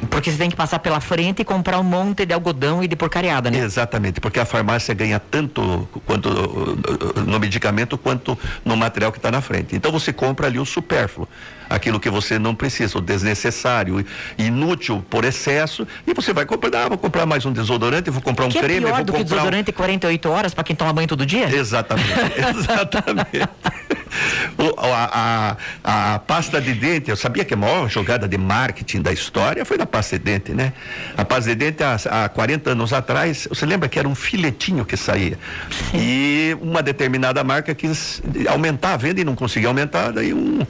[0.10, 2.95] Porque você tem que passar pela frente e comprar um monte de algodão e de
[2.95, 3.60] porcariada, né?
[3.60, 6.30] Exatamente, porque a farmácia ganha tanto quanto
[7.26, 9.76] no medicamento quanto no material que está na frente.
[9.76, 11.28] Então você compra ali o supérfluo,
[11.70, 14.06] aquilo que você não precisa, o desnecessário,
[14.38, 18.45] inútil por excesso, e você vai comprar, ah, vou comprar mais um desodorante, vou comprar
[18.45, 19.74] um que creme, é pior vou do comprar que desodorante um...
[19.74, 21.54] 48 horas para quem toma banho todo dia?
[21.54, 22.12] Exatamente,
[22.58, 23.49] exatamente.
[24.57, 29.01] o, a, a, a, pasta de dente, eu sabia que a maior jogada de marketing
[29.01, 30.74] da história foi da pasta de dente, né?
[31.18, 31.95] A pasta de dente, há,
[32.26, 35.38] há 40 anos atrás, você lembra que era um filetinho que saía?
[35.93, 40.66] E uma determinada marca quis aumentar a venda e não conseguia aumentar, daí um,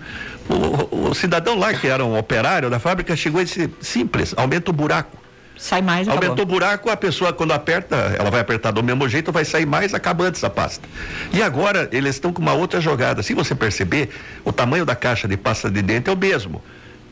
[0.49, 4.71] o, o cidadão lá, que era um operário da fábrica, chegou e disse, simples, aumenta
[4.71, 5.20] o buraco.
[5.57, 6.29] Sai mais, acabou.
[6.29, 9.65] Aumentou o buraco, a pessoa quando aperta, ela vai apertar do mesmo jeito, vai sair
[9.65, 10.87] mais, acaba antes a pasta.
[11.31, 13.21] E agora eles estão com uma outra jogada.
[13.21, 14.09] Se você perceber,
[14.43, 16.61] o tamanho da caixa de pasta de dente é o mesmo.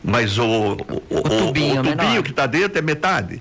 [0.02, 3.40] Mas o, o, o, o tubinho, o tubinho que está dentro é metade.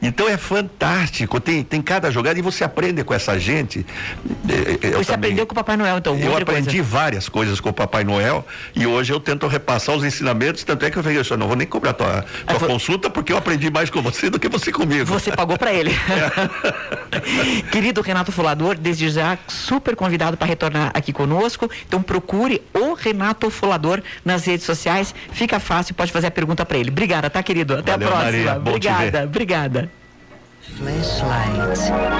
[0.00, 3.84] Então é fantástico, tem, tem cada jogada e você aprende com essa gente.
[4.48, 6.16] Eh, eh, eu você também, aprendeu com o Papai Noel, então?
[6.16, 6.82] Eu aprendi coisa.
[6.82, 10.90] várias coisas com o Papai Noel e hoje eu tento repassar os ensinamentos, tanto é
[10.90, 13.90] que eu falei, eu não vou nem cobrar tua, tua consulta porque eu aprendi mais
[13.90, 15.06] com você do que você comigo.
[15.06, 15.90] Você pagou para ele.
[16.18, 17.62] É.
[17.70, 21.70] Querido Renato Fulador, desde já super convidado para retornar aqui conosco.
[21.86, 25.14] Então procure o Renato Fulador nas redes sociais.
[25.32, 26.90] Fica fácil, pode fazer a pergunta para ele.
[26.90, 27.74] Obrigada, tá, querido?
[27.74, 28.32] Até Valeu, a próxima.
[28.32, 29.87] Maria, obrigada, obrigada.
[30.78, 32.08] Flashlight.